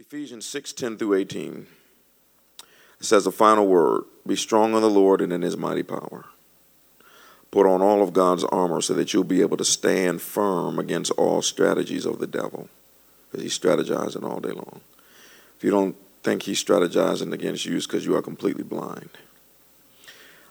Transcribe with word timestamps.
Ephesians 0.00 0.46
6 0.46 0.72
10 0.74 0.96
through 0.96 1.14
18. 1.14 1.66
It 3.00 3.04
says 3.04 3.26
a 3.26 3.32
final 3.32 3.66
word 3.66 4.04
Be 4.24 4.36
strong 4.36 4.74
in 4.74 4.80
the 4.80 4.88
Lord 4.88 5.20
and 5.20 5.32
in 5.32 5.42
his 5.42 5.56
mighty 5.56 5.82
power. 5.82 6.26
Put 7.50 7.66
on 7.66 7.82
all 7.82 8.02
of 8.02 8.12
God's 8.12 8.44
armor 8.44 8.80
so 8.80 8.94
that 8.94 9.12
you'll 9.12 9.24
be 9.24 9.40
able 9.40 9.56
to 9.56 9.64
stand 9.64 10.22
firm 10.22 10.78
against 10.78 11.10
all 11.12 11.42
strategies 11.42 12.06
of 12.06 12.20
the 12.20 12.28
devil. 12.28 12.68
Because 13.30 13.42
he's 13.42 13.58
strategizing 13.58 14.22
all 14.22 14.38
day 14.38 14.52
long. 14.52 14.82
If 15.56 15.64
you 15.64 15.70
don't 15.70 15.96
think 16.22 16.42
he's 16.42 16.62
strategizing 16.62 17.32
against 17.32 17.64
you, 17.64 17.76
it's 17.76 17.86
because 17.86 18.06
you 18.06 18.14
are 18.14 18.22
completely 18.22 18.62
blind. 18.62 19.10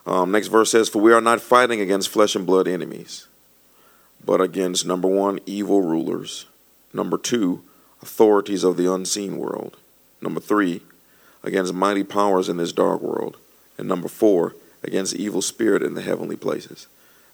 Um, 0.06 0.32
next 0.32 0.48
verse 0.48 0.72
says, 0.72 0.90
For 0.90 1.02
we 1.02 1.14
are 1.14 1.22
not 1.22 1.40
fighting 1.40 1.80
against 1.80 2.10
flesh 2.10 2.36
and 2.36 2.46
blood 2.46 2.68
enemies, 2.68 3.28
but 4.26 4.42
against 4.42 4.86
number 4.86 5.08
one, 5.08 5.40
evil 5.46 5.82
rulers, 5.82 6.48
number 6.94 7.18
two, 7.18 7.64
authorities 8.08 8.64
of 8.64 8.78
the 8.78 8.92
unseen 8.92 9.38
world, 9.38 9.76
number 10.22 10.40
three, 10.40 10.82
against 11.44 11.74
mighty 11.74 12.06
powers 12.06 12.48
in 12.48 12.56
this 12.56 12.72
dark 12.72 13.02
world, 13.02 13.36
and 13.78 13.86
number 13.86 14.08
four, 14.08 14.56
against 14.82 15.14
evil 15.16 15.42
spirit 15.42 15.84
in 15.84 15.94
the 15.94 16.02
heavenly 16.02 16.38
places. 16.38 16.88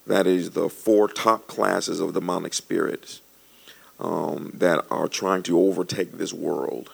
That 0.07 0.25
is 0.25 0.51
the 0.51 0.69
four 0.69 1.07
top 1.07 1.45
classes 1.45 1.99
of 1.99 2.15
demonic 2.15 2.55
spirits 2.55 3.21
um, 3.99 4.51
that 4.55 4.83
are 4.89 5.07
trying 5.07 5.43
to 5.43 5.59
overtake 5.59 6.13
this 6.13 6.33
world. 6.33 6.89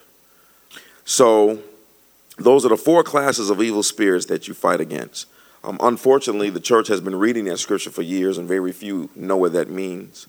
So, 1.06 1.60
those 2.38 2.66
are 2.66 2.70
the 2.70 2.78
four 2.78 3.04
classes 3.04 3.50
of 3.50 3.62
evil 3.62 3.82
spirits 3.82 4.26
that 4.26 4.50
you 4.50 4.54
fight 4.54 4.82
against. 4.82 5.26
Um, 5.64 5.78
unfortunately, 5.82 6.50
the 6.50 6.60
church 6.60 6.90
has 6.90 7.00
been 7.00 7.16
reading 7.16 7.46
that 7.46 7.60
scripture 7.60 7.92
for 7.92 8.02
years, 8.02 8.38
and 8.38 8.48
very 8.48 8.74
few 8.74 9.10
know 9.16 9.38
what 9.38 9.54
that 9.54 9.70
means. 9.70 10.28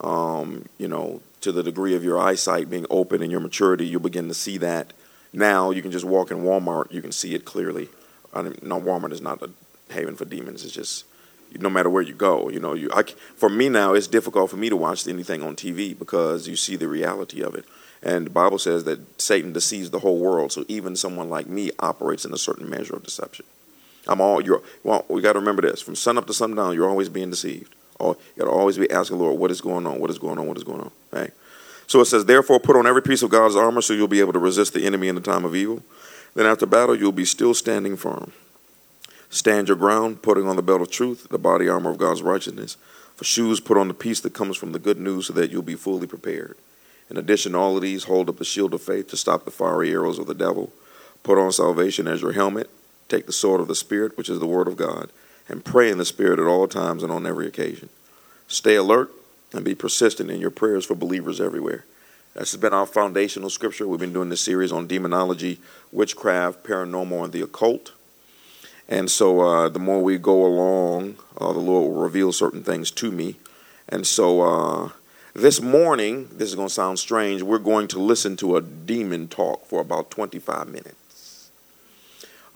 Um, 0.00 0.66
you 0.78 0.88
know, 0.88 1.20
to 1.42 1.52
the 1.52 1.62
degree 1.62 1.94
of 1.94 2.04
your 2.04 2.18
eyesight 2.18 2.70
being 2.70 2.86
open 2.90 3.22
and 3.22 3.30
your 3.30 3.40
maturity, 3.40 3.86
you'll 3.86 4.00
begin 4.00 4.28
to 4.28 4.34
see 4.34 4.58
that. 4.58 4.92
Now 5.32 5.70
you 5.70 5.82
can 5.82 5.90
just 5.90 6.04
walk 6.04 6.30
in 6.30 6.38
Walmart, 6.38 6.92
you 6.92 7.02
can 7.02 7.12
see 7.12 7.34
it 7.34 7.44
clearly. 7.44 7.88
I 8.32 8.42
mean, 8.42 8.58
no, 8.62 8.80
Walmart 8.80 9.12
is 9.12 9.20
not 9.20 9.42
a 9.42 9.50
haven 9.92 10.16
for 10.16 10.24
demons. 10.24 10.64
It's 10.64 10.74
just 10.74 11.04
no 11.58 11.70
matter 11.70 11.90
where 11.90 12.02
you 12.02 12.14
go, 12.14 12.48
you 12.48 12.60
know, 12.60 12.74
you. 12.74 12.90
I, 12.92 13.02
for 13.02 13.48
me 13.48 13.68
now, 13.68 13.94
it's 13.94 14.06
difficult 14.06 14.50
for 14.50 14.56
me 14.56 14.68
to 14.68 14.76
watch 14.76 15.06
anything 15.06 15.42
on 15.42 15.56
TV 15.56 15.98
because 15.98 16.46
you 16.46 16.56
see 16.56 16.76
the 16.76 16.88
reality 16.88 17.42
of 17.42 17.54
it. 17.54 17.64
And 18.02 18.26
the 18.26 18.30
Bible 18.30 18.58
says 18.58 18.84
that 18.84 19.20
Satan 19.20 19.52
deceives 19.52 19.90
the 19.90 19.98
whole 19.98 20.18
world. 20.18 20.52
So 20.52 20.64
even 20.68 20.96
someone 20.96 21.28
like 21.28 21.46
me 21.46 21.70
operates 21.80 22.24
in 22.24 22.32
a 22.32 22.38
certain 22.38 22.70
measure 22.70 22.94
of 22.94 23.02
deception. 23.02 23.44
I'm 24.06 24.20
all 24.20 24.40
you're. 24.40 24.62
Well, 24.84 25.04
we 25.08 25.20
got 25.20 25.34
to 25.34 25.38
remember 25.38 25.62
this: 25.62 25.82
from 25.82 25.96
sun 25.96 26.16
up 26.16 26.26
to 26.26 26.34
sundown, 26.34 26.74
you're 26.74 26.88
always 26.88 27.08
being 27.08 27.30
deceived. 27.30 27.74
Oh, 28.00 28.16
you 28.34 28.38
got 28.38 28.44
to 28.46 28.50
always 28.50 28.78
be 28.78 28.90
asking 28.90 29.18
Lord, 29.18 29.38
what 29.38 29.50
is 29.50 29.60
going 29.60 29.86
on? 29.86 30.00
What 30.00 30.10
is 30.10 30.18
going 30.18 30.38
on? 30.38 30.46
What 30.46 30.56
is 30.56 30.64
going 30.64 30.80
on? 30.80 30.90
Right. 31.12 31.32
So 31.86 32.00
it 32.00 32.06
says, 32.06 32.24
therefore, 32.24 32.60
put 32.60 32.76
on 32.76 32.86
every 32.86 33.02
piece 33.02 33.22
of 33.22 33.30
God's 33.30 33.56
armor, 33.56 33.80
so 33.80 33.92
you'll 33.92 34.08
be 34.08 34.20
able 34.20 34.32
to 34.32 34.38
resist 34.38 34.74
the 34.74 34.86
enemy 34.86 35.08
in 35.08 35.16
the 35.16 35.20
time 35.20 35.44
of 35.44 35.56
evil. 35.56 35.82
Then 36.34 36.46
after 36.46 36.64
battle, 36.64 36.94
you'll 36.94 37.10
be 37.10 37.24
still 37.24 37.52
standing 37.52 37.96
firm. 37.96 38.32
Stand 39.28 39.68
your 39.68 39.76
ground, 39.76 40.22
putting 40.22 40.48
on 40.48 40.56
the 40.56 40.62
belt 40.62 40.82
of 40.82 40.90
truth, 40.90 41.28
the 41.30 41.38
body 41.38 41.68
armor 41.68 41.90
of 41.90 41.98
God's 41.98 42.22
righteousness. 42.22 42.76
For 43.16 43.24
shoes, 43.24 43.58
put 43.58 43.76
on 43.76 43.88
the 43.88 43.94
peace 43.94 44.20
that 44.20 44.34
comes 44.34 44.56
from 44.56 44.72
the 44.72 44.78
good 44.78 45.00
news, 45.00 45.26
so 45.26 45.32
that 45.32 45.50
you'll 45.50 45.62
be 45.62 45.74
fully 45.74 46.06
prepared. 46.06 46.56
In 47.10 47.16
addition 47.16 47.56
all 47.56 47.76
of 47.76 47.82
these, 47.82 48.04
hold 48.04 48.28
up 48.28 48.38
the 48.38 48.44
shield 48.44 48.72
of 48.72 48.82
faith 48.82 49.08
to 49.08 49.16
stop 49.16 49.44
the 49.44 49.50
fiery 49.50 49.90
arrows 49.90 50.20
of 50.20 50.26
the 50.26 50.34
devil. 50.34 50.72
Put 51.24 51.38
on 51.38 51.50
salvation 51.50 52.06
as 52.06 52.22
your 52.22 52.32
helmet 52.32 52.70
Take 53.10 53.26
the 53.26 53.32
sword 53.32 53.60
of 53.60 53.66
the 53.66 53.74
Spirit, 53.74 54.16
which 54.16 54.30
is 54.30 54.38
the 54.38 54.46
Word 54.46 54.68
of 54.68 54.76
God, 54.76 55.10
and 55.50 55.64
pray 55.64 55.90
in 55.90 55.98
the 55.98 56.04
Spirit 56.04 56.38
at 56.38 56.46
all 56.46 56.68
times 56.68 57.02
and 57.02 57.12
on 57.12 57.26
every 57.26 57.46
occasion. 57.46 57.88
Stay 58.46 58.76
alert 58.76 59.10
and 59.52 59.64
be 59.64 59.74
persistent 59.74 60.30
in 60.30 60.40
your 60.40 60.50
prayers 60.50 60.86
for 60.86 60.94
believers 60.94 61.40
everywhere. 61.40 61.84
This 62.34 62.52
has 62.52 62.60
been 62.60 62.72
our 62.72 62.86
foundational 62.86 63.50
scripture. 63.50 63.88
We've 63.88 63.98
been 63.98 64.12
doing 64.12 64.28
this 64.28 64.40
series 64.40 64.70
on 64.70 64.86
demonology, 64.86 65.58
witchcraft, 65.90 66.62
paranormal, 66.62 67.24
and 67.24 67.32
the 67.32 67.42
occult. 67.42 67.92
And 68.88 69.10
so 69.10 69.40
uh, 69.40 69.68
the 69.68 69.80
more 69.80 70.00
we 70.00 70.18
go 70.18 70.46
along, 70.46 71.16
uh, 71.36 71.52
the 71.52 71.58
Lord 71.58 71.92
will 71.92 72.00
reveal 72.00 72.32
certain 72.32 72.62
things 72.62 72.92
to 72.92 73.10
me. 73.10 73.36
And 73.88 74.06
so 74.06 74.42
uh, 74.42 74.90
this 75.34 75.60
morning, 75.60 76.28
this 76.32 76.48
is 76.48 76.54
going 76.54 76.68
to 76.68 76.74
sound 76.74 77.00
strange, 77.00 77.42
we're 77.42 77.58
going 77.58 77.88
to 77.88 77.98
listen 77.98 78.36
to 78.36 78.56
a 78.56 78.60
demon 78.60 79.26
talk 79.26 79.66
for 79.66 79.80
about 79.80 80.12
25 80.12 80.68
minutes. 80.68 80.99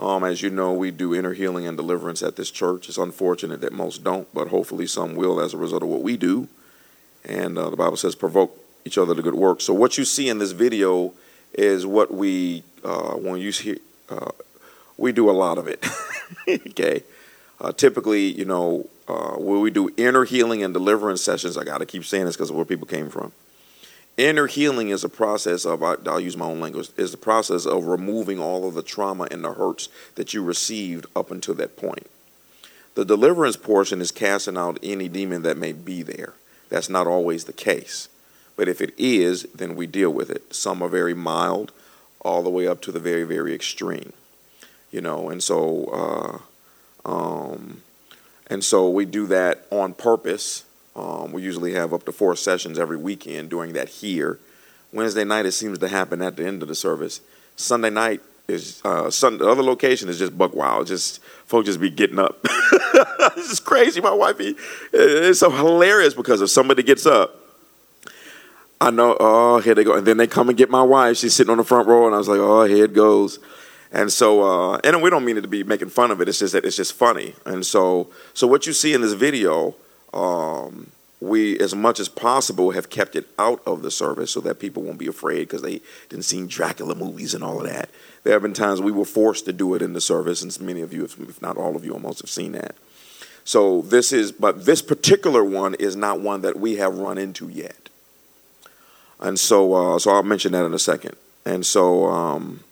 Um, 0.05 0.23
as 0.23 0.43
you 0.43 0.51
know, 0.51 0.75
we 0.75 0.91
do 0.91 1.15
inner 1.15 1.33
healing 1.33 1.67
and 1.67 1.79
deliverance 1.79 2.23
at 2.23 2.37
this 2.37 2.51
church. 2.51 2.91
It's 2.91 2.99
unfortunate 2.99 3.63
that 3.63 3.73
most 3.73 4.05
don't, 4.05 4.29
but 4.35 4.49
hopefully 4.49 4.87
some 4.87 5.15
will 5.15 5.41
as 5.41 5.55
a 5.55 5.57
result 5.57 5.83
of 5.83 5.89
what 5.89 6.03
we 6.03 6.19
do. 6.19 6.47
And 7.25 7.57
uh, 7.57 7.71
the 7.71 7.77
Bible 7.77 7.97
says, 7.97 8.15
provoke 8.15 8.55
each 8.85 8.99
other 8.99 9.15
to 9.15 9.23
good 9.23 9.35
work. 9.35 9.63
So 9.63 9.73
what 9.73 9.97
you 9.97 10.05
see 10.05 10.29
in 10.29 10.37
this 10.37 10.53
video 10.53 11.15
is 11.55 11.87
what 11.87 12.13
we, 12.13 12.65
uh, 12.85 13.15
when 13.15 13.41
you 13.41 13.51
see, 13.51 13.79
uh, 14.11 14.33
we 14.99 15.11
do 15.11 15.31
a 15.31 15.33
lot 15.33 15.57
of 15.57 15.69
it. 15.69 15.87
okay. 16.49 17.03
Uh, 17.59 17.73
typically, 17.73 18.27
you 18.27 18.45
know, 18.45 18.87
uh, 19.09 19.37
when 19.37 19.63
we 19.63 19.71
do 19.71 19.89
inner 19.97 20.27
healing 20.27 20.63
and 20.63 20.75
deliverance 20.75 21.23
sessions, 21.23 21.57
I 21.57 21.65
got 21.65 21.79
to 21.79 21.87
keep 21.87 22.05
saying 22.05 22.27
this 22.27 22.37
because 22.37 22.51
of 22.51 22.57
where 22.57 22.67
people 22.67 22.87
came 22.87 23.09
from. 23.09 23.33
Inner 24.17 24.47
healing 24.47 24.91
is 24.91 25.03
a 25.03 25.09
process 25.09 25.65
of, 25.65 25.83
I'll 25.83 26.21
use 26.21 26.37
my 26.37 26.47
own 26.47 26.61
language, 26.61 26.91
is 26.97 27.11
the 27.11 27.17
process 27.17 27.67
of 27.67 27.87
removing 27.87 28.39
all 28.39 28.69
of 28.69 28.75
the 28.75 28.83
trauma 28.83 29.27
and 29.31 29.45
the 29.45 29.55
hurts 29.55 29.89
that 30.15 30.33
you 30.33 30.43
received 30.43 31.07
up 31.17 31.33
until 31.33 31.55
that 31.55 31.77
point. 31.77 32.09
The 32.95 33.05
deliverance 33.05 33.57
portion 33.57 34.01
is 34.01 34.13
casting 34.13 34.57
out 34.57 34.79
any 34.83 35.09
demon 35.09 35.43
that 35.43 35.57
may 35.57 35.73
be 35.73 36.03
there. 36.03 36.35
That's 36.69 36.89
not 36.89 37.09
always 37.09 37.45
the 37.45 37.53
case. 37.53 38.09
But 38.57 38.69
if 38.69 38.81
it 38.81 38.95
is, 38.97 39.45
then 39.53 39.75
we 39.75 39.89
deal 39.89 40.11
with 40.11 40.31
it. 40.31 40.55
Some 40.55 40.81
are 40.81 40.89
very 40.89 41.15
mild, 41.15 41.73
all 42.21 42.43
the 42.43 42.51
way 42.51 42.69
up 42.69 42.81
to 42.83 42.93
the 42.93 43.01
very, 43.01 43.25
very 43.25 43.53
extreme. 43.53 44.13
You 44.93 45.01
know, 45.01 45.29
and 45.29 45.43
so, 45.43 46.43
uh, 47.05 47.09
um, 47.09 47.83
and 48.47 48.63
so 48.63 48.89
we 48.89 49.07
do 49.07 49.27
that 49.27 49.67
on 49.73 49.93
purpose 49.93 50.65
um, 50.97 51.33
we 51.33 51.43
usually 51.43 51.73
have 51.73 51.93
up 51.93 52.05
to 52.05 52.13
four 52.13 52.37
sessions 52.37 52.79
every 52.79 52.97
weekend 52.97 53.51
doing 53.51 53.73
that 53.73 53.89
here. 53.89 54.39
Wednesday 54.93 55.25
night, 55.25 55.47
it 55.47 55.53
seems 55.53 55.79
to 55.79 55.89
happen 55.89 56.23
at 56.23 56.37
the 56.37 56.47
end 56.47 56.63
of 56.63 56.69
the 56.69 56.75
service. 56.75 57.21
Sunday 57.57 57.91
night 57.91 58.21
is 58.47 58.81
uh, 58.85 59.11
Sunday, 59.11 59.45
the 59.45 59.51
other 59.51 59.63
location 59.63 60.09
is 60.09 60.19
just 60.19 60.37
buck 60.37 60.55
wild. 60.55 60.87
Just 60.87 61.23
folks 61.47 61.67
just 61.67 61.81
be 61.81 61.91
getting 61.91 62.19
up. 62.19 62.41
this 63.35 63.51
is 63.51 63.61
crazy. 63.61 64.01
My 64.01 64.13
wife, 64.13 64.37
it's 64.39 65.41
so 65.41 65.51
hilarious 65.51 66.15
because 66.15 66.41
if 66.43 66.51
somebody 66.51 66.83
gets 66.83 67.07
up, 67.07 67.41
I 68.81 68.91
know, 68.91 69.17
oh, 69.19 69.59
here 69.61 69.75
they 69.75 69.83
go. 69.83 69.95
And 69.95 70.07
then 70.07 70.17
they 70.17 70.27
come 70.27 70.49
and 70.49 70.59
get 70.59 70.71
my 70.71 70.83
wife. 70.83 71.17
She's 71.17 71.35
sitting 71.35 71.51
on 71.51 71.57
the 71.57 71.65
front 71.65 71.89
row, 71.89 72.07
and 72.07 72.15
I 72.15 72.19
was 72.19 72.29
like, 72.29 72.39
oh, 72.41 72.65
here 72.65 72.85
it 72.85 72.93
goes. 72.93 73.39
And 73.91 74.13
so, 74.13 74.43
uh, 74.43 74.81
and 74.85 75.01
we 75.03 75.09
don't 75.09 75.25
mean 75.25 75.39
it 75.39 75.43
to 75.43 75.49
be 75.49 75.65
making 75.65 75.89
fun 75.89 76.11
of 76.11 76.21
it. 76.21 76.29
It's 76.29 76.41
just 76.41 76.53
that 76.53 76.65
it's 76.65 76.77
just 76.77 76.93
funny. 76.93 77.35
And 77.47 77.65
so, 77.65 78.11
so 78.35 78.47
what 78.47 78.67
you 78.67 78.73
see 78.73 78.93
in 78.93 79.01
this 79.01 79.13
video 79.13 79.75
um, 80.15 80.91
we, 81.21 81.59
as 81.59 81.75
much 81.75 82.01
as 82.01 82.09
possible, 82.09 82.71
have 82.71 82.91
kept 82.91 83.17
it 83.17 83.27
out 83.39 83.63
of 83.67 83.83
the 83.83 83.91
service 83.91 84.31
so 84.31 84.41
that 84.41 84.61
people 84.61 84.83
won't 84.83 84.99
be 84.99 85.07
afraid 85.07 85.41
because 85.41 85.63
they 85.63 85.81
didn't 86.09 86.25
see 86.25 86.47
Dracula 86.47 86.95
movies 86.95 87.35
and 87.35 87.43
all 87.43 87.59
of 87.59 87.67
that. 87.67 87.91
There 88.23 88.33
have 88.33 88.43
been 88.43 88.53
times 88.53 88.81
we 88.81 88.93
were 88.93 89.05
forced 89.05 89.45
to 89.47 89.53
do 89.53 89.75
it 89.75 89.83
in 89.83 89.93
the 89.93 90.01
service, 90.01 90.43
and 90.43 90.61
many 90.61 90.81
of 90.81 90.93
you, 90.93 91.05
if 91.05 91.43
not 91.43 91.57
all 91.57 91.77
of 91.77 91.85
you, 91.85 91.93
almost 91.93 92.21
have 92.21 92.31
seen 92.31 92.53
that. 92.53 92.75
So 93.45 93.83
this 93.83 94.13
is, 94.13 94.33
but 94.33 94.65
this 94.65 94.81
particular 94.81 95.45
one 95.45 95.75
is 95.75 95.97
not 95.97 96.21
one 96.21 96.41
that 96.43 96.59
we 96.59 96.77
have 96.77 96.97
run 96.97 97.19
into 97.19 97.49
yet. 97.49 97.89
And 99.21 99.39
so, 99.39 99.73
uh, 99.75 99.99
so 99.99 100.11
I'll 100.11 100.23
mention 100.23 100.53
that 100.53 100.65
in 100.65 100.75
a 100.75 100.79
second. 100.79 101.17
And 101.45 101.65
so, 101.65 102.07
um, 102.07 102.65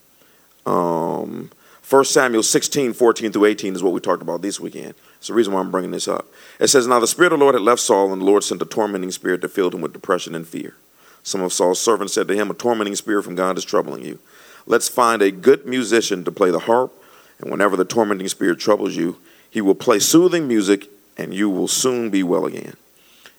um, 0.66 1.50
1 1.88 2.04
Samuel 2.06 2.42
16, 2.42 2.94
14 2.94 3.32
through 3.32 3.44
18 3.44 3.74
is 3.74 3.82
what 3.82 3.92
we 3.92 4.00
talked 4.00 4.22
about 4.22 4.40
this 4.40 4.58
weekend. 4.58 4.94
It's 5.22 5.28
the 5.28 5.34
reason 5.34 5.52
why 5.52 5.60
I'm 5.60 5.70
bringing 5.70 5.92
this 5.92 6.08
up. 6.08 6.26
It 6.58 6.66
says, 6.66 6.88
Now 6.88 6.98
the 6.98 7.06
Spirit 7.06 7.32
of 7.32 7.38
the 7.38 7.44
Lord 7.44 7.54
had 7.54 7.62
left 7.62 7.80
Saul, 7.80 8.12
and 8.12 8.20
the 8.20 8.26
Lord 8.26 8.42
sent 8.42 8.60
a 8.60 8.64
tormenting 8.64 9.12
spirit 9.12 9.40
that 9.42 9.52
filled 9.52 9.72
him 9.72 9.80
with 9.80 9.92
depression 9.92 10.34
and 10.34 10.44
fear. 10.44 10.74
Some 11.22 11.42
of 11.42 11.52
Saul's 11.52 11.80
servants 11.80 12.12
said 12.12 12.26
to 12.26 12.34
him, 12.34 12.50
A 12.50 12.54
tormenting 12.54 12.96
spirit 12.96 13.22
from 13.22 13.36
God 13.36 13.56
is 13.56 13.64
troubling 13.64 14.04
you. 14.04 14.18
Let's 14.66 14.88
find 14.88 15.22
a 15.22 15.30
good 15.30 15.64
musician 15.64 16.24
to 16.24 16.32
play 16.32 16.50
the 16.50 16.58
harp, 16.58 16.92
and 17.38 17.52
whenever 17.52 17.76
the 17.76 17.84
tormenting 17.84 18.26
spirit 18.26 18.58
troubles 18.58 18.96
you, 18.96 19.16
he 19.48 19.60
will 19.60 19.76
play 19.76 20.00
soothing 20.00 20.48
music, 20.48 20.88
and 21.16 21.32
you 21.32 21.48
will 21.48 21.68
soon 21.68 22.10
be 22.10 22.24
well 22.24 22.44
again. 22.44 22.74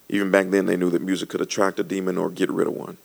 Even 0.08 0.32
back 0.32 0.52
then, 0.52 0.68
they 0.68 0.78
knew 0.78 0.90
that 0.90 1.02
music 1.02 1.28
could 1.28 1.42
attract 1.42 1.82
a 1.82 1.84
demon 1.84 2.18
or 2.18 2.30
get 2.30 2.50
rid 2.50 2.68
of 2.68 2.76
one. 2.76 2.96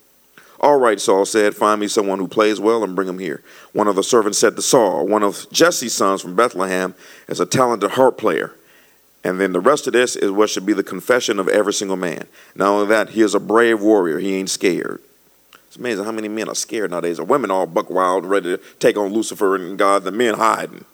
All 0.60 0.78
right, 0.78 1.00
Saul 1.00 1.24
said, 1.24 1.56
Find 1.56 1.80
me 1.80 1.88
someone 1.88 2.20
who 2.20 2.28
plays 2.28 2.60
well 2.60 2.84
and 2.84 2.94
bring 2.94 3.08
him 3.08 3.18
here. 3.18 3.42
One 3.72 3.88
of 3.88 3.96
the 3.96 4.04
servants 4.04 4.38
said 4.38 4.54
to 4.54 4.62
Saul, 4.62 5.04
One 5.04 5.24
of 5.24 5.50
Jesse's 5.50 5.94
sons 5.94 6.22
from 6.22 6.36
Bethlehem 6.36 6.94
is 7.26 7.40
a 7.40 7.46
talented 7.46 7.90
harp 7.92 8.18
player. 8.18 8.54
And 9.28 9.38
then 9.38 9.52
the 9.52 9.60
rest 9.60 9.86
of 9.86 9.92
this 9.92 10.16
is 10.16 10.30
what 10.30 10.48
should 10.48 10.64
be 10.64 10.72
the 10.72 10.82
confession 10.82 11.38
of 11.38 11.48
every 11.48 11.74
single 11.74 11.98
man. 11.98 12.26
Not 12.54 12.68
only 12.68 12.86
that, 12.86 13.10
he 13.10 13.20
is 13.20 13.34
a 13.34 13.40
brave 13.40 13.78
warrior. 13.78 14.18
He 14.20 14.34
ain't 14.36 14.48
scared. 14.48 15.02
It's 15.66 15.76
amazing 15.76 16.06
how 16.06 16.12
many 16.12 16.28
men 16.28 16.48
are 16.48 16.54
scared 16.54 16.92
nowadays. 16.92 17.20
Are 17.20 17.24
women 17.24 17.50
all 17.50 17.66
buck 17.66 17.90
wild, 17.90 18.24
ready 18.24 18.56
to 18.56 18.62
take 18.78 18.96
on 18.96 19.12
Lucifer 19.12 19.54
and 19.54 19.78
God, 19.78 20.04
the 20.04 20.10
men 20.10 20.36
hiding. 20.36 20.86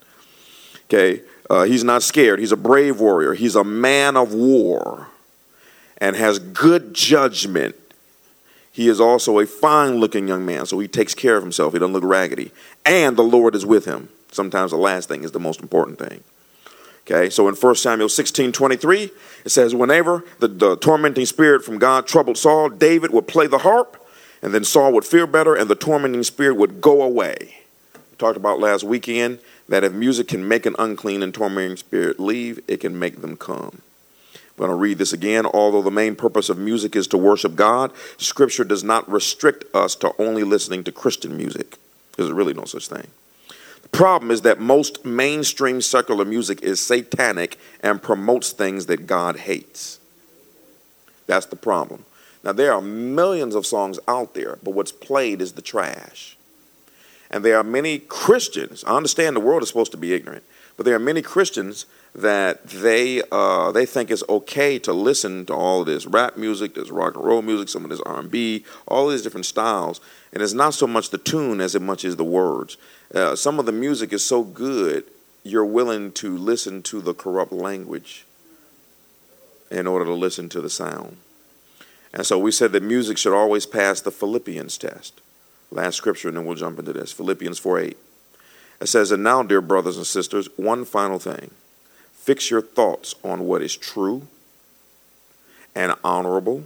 Okay, 0.87 1.23
uh, 1.49 1.63
he's 1.63 1.85
not 1.85 2.03
scared. 2.03 2.41
He's 2.41 2.51
a 2.51 2.57
brave 2.57 2.99
warrior. 2.99 3.35
He's 3.35 3.55
a 3.55 3.63
man 3.63 4.17
of 4.17 4.35
war 4.35 5.07
and 5.99 6.17
has 6.17 6.41
good 6.41 6.93
judgment 6.93 7.77
He 8.73 8.89
is 8.89 9.01
also 9.01 9.39
a 9.39 9.47
fine 9.47 10.01
looking 10.01 10.27
young 10.27 10.45
man, 10.45 10.67
so 10.67 10.81
he 10.81 10.89
takes 10.89 11.15
care 11.15 11.37
of 11.37 11.45
himself. 11.45 11.75
He 11.75 11.79
doesn't 11.79 11.93
look 11.93 12.03
raggedy. 12.03 12.51
And 12.85 13.17
the 13.17 13.23
Lord 13.23 13.55
is 13.55 13.65
with 13.65 13.85
him. 13.85 14.09
Sometimes 14.33 14.73
the 14.73 14.77
last 14.77 15.09
thing 15.09 15.23
is 15.23 15.31
the 15.31 15.39
most 15.39 15.61
important 15.61 16.01
thing. 16.01 16.25
Okay, 17.07 17.29
so 17.29 17.49
in 17.49 17.55
1 17.55 17.75
Samuel 17.75 18.09
16 18.09 18.53
23, 18.53 19.11
it 19.45 19.51
says, 19.51 19.75
Whenever 19.75 20.25
the, 20.39 20.49
the 20.49 20.77
tormenting 20.77 21.27
spirit 21.27 21.63
from 21.63 21.79
God 21.79 22.07
troubled 22.07 22.39
Saul, 22.39 22.71
David 22.71 23.13
would 23.13 23.29
play 23.29 23.47
the 23.47 23.59
harp, 23.59 24.03
and 24.41 24.55
then 24.55 24.65
Saul 24.65 24.93
would 24.95 25.05
feel 25.05 25.27
better, 25.27 25.55
and 25.55 25.69
the 25.69 25.75
tormenting 25.75 26.23
spirit 26.23 26.55
would 26.55 26.81
go 26.81 27.03
away. 27.03 27.57
We 27.95 28.17
talked 28.17 28.39
about 28.39 28.59
last 28.59 28.85
weekend 28.85 29.39
that 29.69 29.85
if 29.85 29.93
music 29.93 30.29
can 30.29 30.49
make 30.49 30.65
an 30.65 30.77
unclean 30.79 31.23
and 31.23 31.35
tormenting 31.35 31.77
spirit 31.77 32.19
leave, 32.19 32.61
it 32.69 32.79
can 32.79 32.99
make 32.99 33.21
them 33.21 33.37
come. 33.37 33.83
I'm 34.35 34.67
going 34.67 34.71
to 34.71 34.77
read 34.77 34.99
this 34.99 35.13
again. 35.13 35.47
Although 35.47 35.83
the 35.83 35.91
main 35.91 36.15
purpose 36.15 36.49
of 36.49 36.59
music 36.59 36.95
is 36.95 37.07
to 37.09 37.19
worship 37.19 37.57
God, 37.57 37.93
Scripture 38.19 38.65
does 38.65 38.85
not 38.85 39.11
restrict 39.11 39.65
us 39.75 39.95
to 39.97 40.13
only 40.19 40.45
listening 40.45 40.85
to 40.85 40.93
Christian 40.93 41.37
music. 41.37 41.77
There's 42.17 42.31
really 42.31 42.55
no 42.55 42.65
such 42.65 42.89
thing. 42.89 43.09
Problem 43.95 44.33
is 44.33 44.43
that 44.43 44.59
most 44.59 45.05
mainstream 45.05 45.81
secular 45.81 46.25
music 46.25 46.63
is 46.63 46.81
satanic 46.81 47.57
and 47.81 48.03
promotes 48.03 48.51
things 48.51 48.87
that 48.87 49.07
God 49.07 49.37
hates. 49.37 50.01
That's 51.29 51.47
the 51.47 51.55
problem. 51.55 52.05
Now, 52.43 52.51
there 52.51 52.73
are 52.73 52.81
millions 52.81 53.55
of 53.55 53.65
songs 53.65 54.01
out 54.09 54.35
there, 54.35 54.59
but 54.65 54.73
what's 54.73 54.91
played 54.91 55.41
is 55.41 55.53
the 55.53 55.63
trash. 55.63 56.37
And 57.31 57.45
there 57.45 57.57
are 57.57 57.63
many 57.63 58.01
Christians, 58.01 58.83
I 58.85 58.97
understand 58.97 59.37
the 59.37 59.41
world 59.41 59.63
is 59.63 59.69
supposed 59.69 59.93
to 59.93 59.97
be 59.97 60.13
ignorant, 60.13 60.43
but 60.77 60.85
there 60.87 60.95
are 60.95 61.01
many 61.01 61.23
Christians 61.23 61.87
that 62.15 62.67
they 62.69 63.23
uh, 63.33 63.73
they 63.73 63.87
think 63.87 64.11
it's 64.11 64.23
okay 64.29 64.79
to 64.81 64.93
listen 64.93 65.47
to 65.47 65.53
all 65.53 65.85
this 65.85 66.07
rap 66.07 66.37
music, 66.37 66.75
this 66.75 66.91
rock 66.91 67.17
and 67.17 67.25
roll 67.25 67.43
music, 67.43 67.69
some 67.69 67.85
of 67.85 67.91
this 67.91 68.01
R 68.03 68.21
and 68.21 68.31
B, 68.31 68.65
all 68.87 69.09
these 69.09 69.23
different 69.23 69.47
styles, 69.47 70.01
and 70.33 70.43
it's 70.43 70.53
not 70.53 70.75
so 70.75 70.87
much 70.87 71.11
the 71.11 71.19
tune 71.19 71.61
as 71.61 71.75
it 71.75 71.83
much 71.83 72.05
as 72.05 72.17
the 72.17 72.25
words. 72.25 72.77
Uh, 73.15 73.35
some 73.35 73.59
of 73.59 73.67
the 73.67 73.73
music 73.73 74.13
is 74.13 74.25
so 74.25 74.43
good, 74.43 75.05
you're 75.43 75.65
willing 75.65 76.13
to 76.13 76.37
listen 76.37 76.83
to 76.83 77.01
the 77.01 77.15
corrupt 77.15 77.53
language 77.53 78.25
in 79.71 79.87
order 79.87 80.05
to 80.05 80.15
listen 80.15 80.49
to 80.49 80.61
the 80.61 80.71
sound. 80.71 81.17
And 82.13 82.25
so 82.25 82.39
we 82.39 82.53
said 82.53 82.71
that 82.73 82.83
music 82.83 83.19
should 83.19 83.37
always 83.37 83.67
pass 83.67 84.01
the 84.01 84.13
Philippians 84.13 84.79
test. 84.79 85.21
Last 85.73 85.97
scripture, 85.97 86.29
and 86.29 86.37
then 86.37 86.47
we'll 86.47 86.55
jump 86.55 86.79
into 86.79 86.93
this 86.93 87.11
Philippians 87.11 87.59
4 87.59 87.81
8. 87.81 87.97
It 88.85 88.89
says, 88.89 89.11
And 89.11 89.23
now, 89.23 89.43
dear 89.43 89.63
brothers 89.63 89.97
and 89.97 90.07
sisters, 90.07 90.47
one 90.57 90.85
final 90.85 91.19
thing. 91.19 91.53
Fix 92.13 92.51
your 92.51 92.61
thoughts 92.61 93.15
on 93.25 93.47
what 93.47 93.63
is 93.63 93.75
true 93.75 94.29
and 95.75 95.95
honorable. 96.05 96.65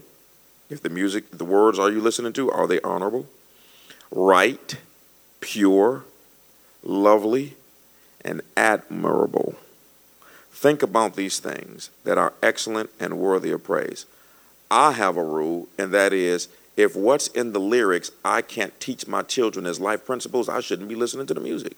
If 0.68 0.82
the 0.82 0.88
music, 0.88 1.30
the 1.30 1.44
words 1.44 1.78
are 1.78 1.88
you 1.88 2.00
listening 2.00 2.32
to, 2.32 2.50
are 2.50 2.66
they 2.66 2.80
honorable? 2.80 3.26
Right, 4.10 4.78
pure, 5.38 6.06
lovely, 6.82 7.54
and 8.24 8.42
admirable. 8.56 9.54
Think 10.50 10.82
about 10.82 11.14
these 11.14 11.38
things 11.38 11.90
that 12.02 12.18
are 12.18 12.34
excellent 12.42 12.90
and 12.98 13.20
worthy 13.20 13.52
of 13.52 13.62
praise. 13.62 14.06
I 14.72 14.90
have 14.90 15.16
a 15.16 15.22
rule, 15.22 15.68
and 15.78 15.94
that 15.94 16.12
is 16.12 16.48
if 16.76 16.96
what's 16.96 17.28
in 17.28 17.52
the 17.52 17.60
lyrics 17.60 18.10
I 18.24 18.42
can't 18.42 18.78
teach 18.80 19.06
my 19.06 19.22
children 19.22 19.66
as 19.66 19.78
life 19.78 20.04
principles, 20.04 20.48
I 20.48 20.58
shouldn't 20.58 20.88
be 20.88 20.96
listening 20.96 21.28
to 21.28 21.34
the 21.34 21.40
music. 21.40 21.76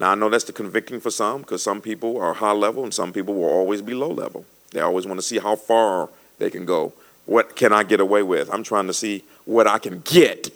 Now, 0.00 0.12
I 0.12 0.14
know 0.14 0.30
that's 0.30 0.44
the 0.44 0.52
convicting 0.52 0.98
for 0.98 1.10
some 1.10 1.42
because 1.42 1.62
some 1.62 1.82
people 1.82 2.18
are 2.18 2.32
high 2.32 2.52
level 2.52 2.82
and 2.84 2.92
some 2.92 3.12
people 3.12 3.34
will 3.34 3.50
always 3.50 3.82
be 3.82 3.92
low 3.92 4.10
level. 4.10 4.46
They 4.72 4.80
always 4.80 5.06
want 5.06 5.18
to 5.18 5.22
see 5.22 5.38
how 5.38 5.56
far 5.56 6.08
they 6.38 6.48
can 6.48 6.64
go. 6.64 6.94
What 7.26 7.54
can 7.54 7.72
I 7.74 7.82
get 7.82 8.00
away 8.00 8.22
with? 8.22 8.52
I'm 8.52 8.62
trying 8.62 8.86
to 8.86 8.94
see 8.94 9.24
what 9.44 9.66
I 9.66 9.78
can 9.78 10.00
get 10.00 10.50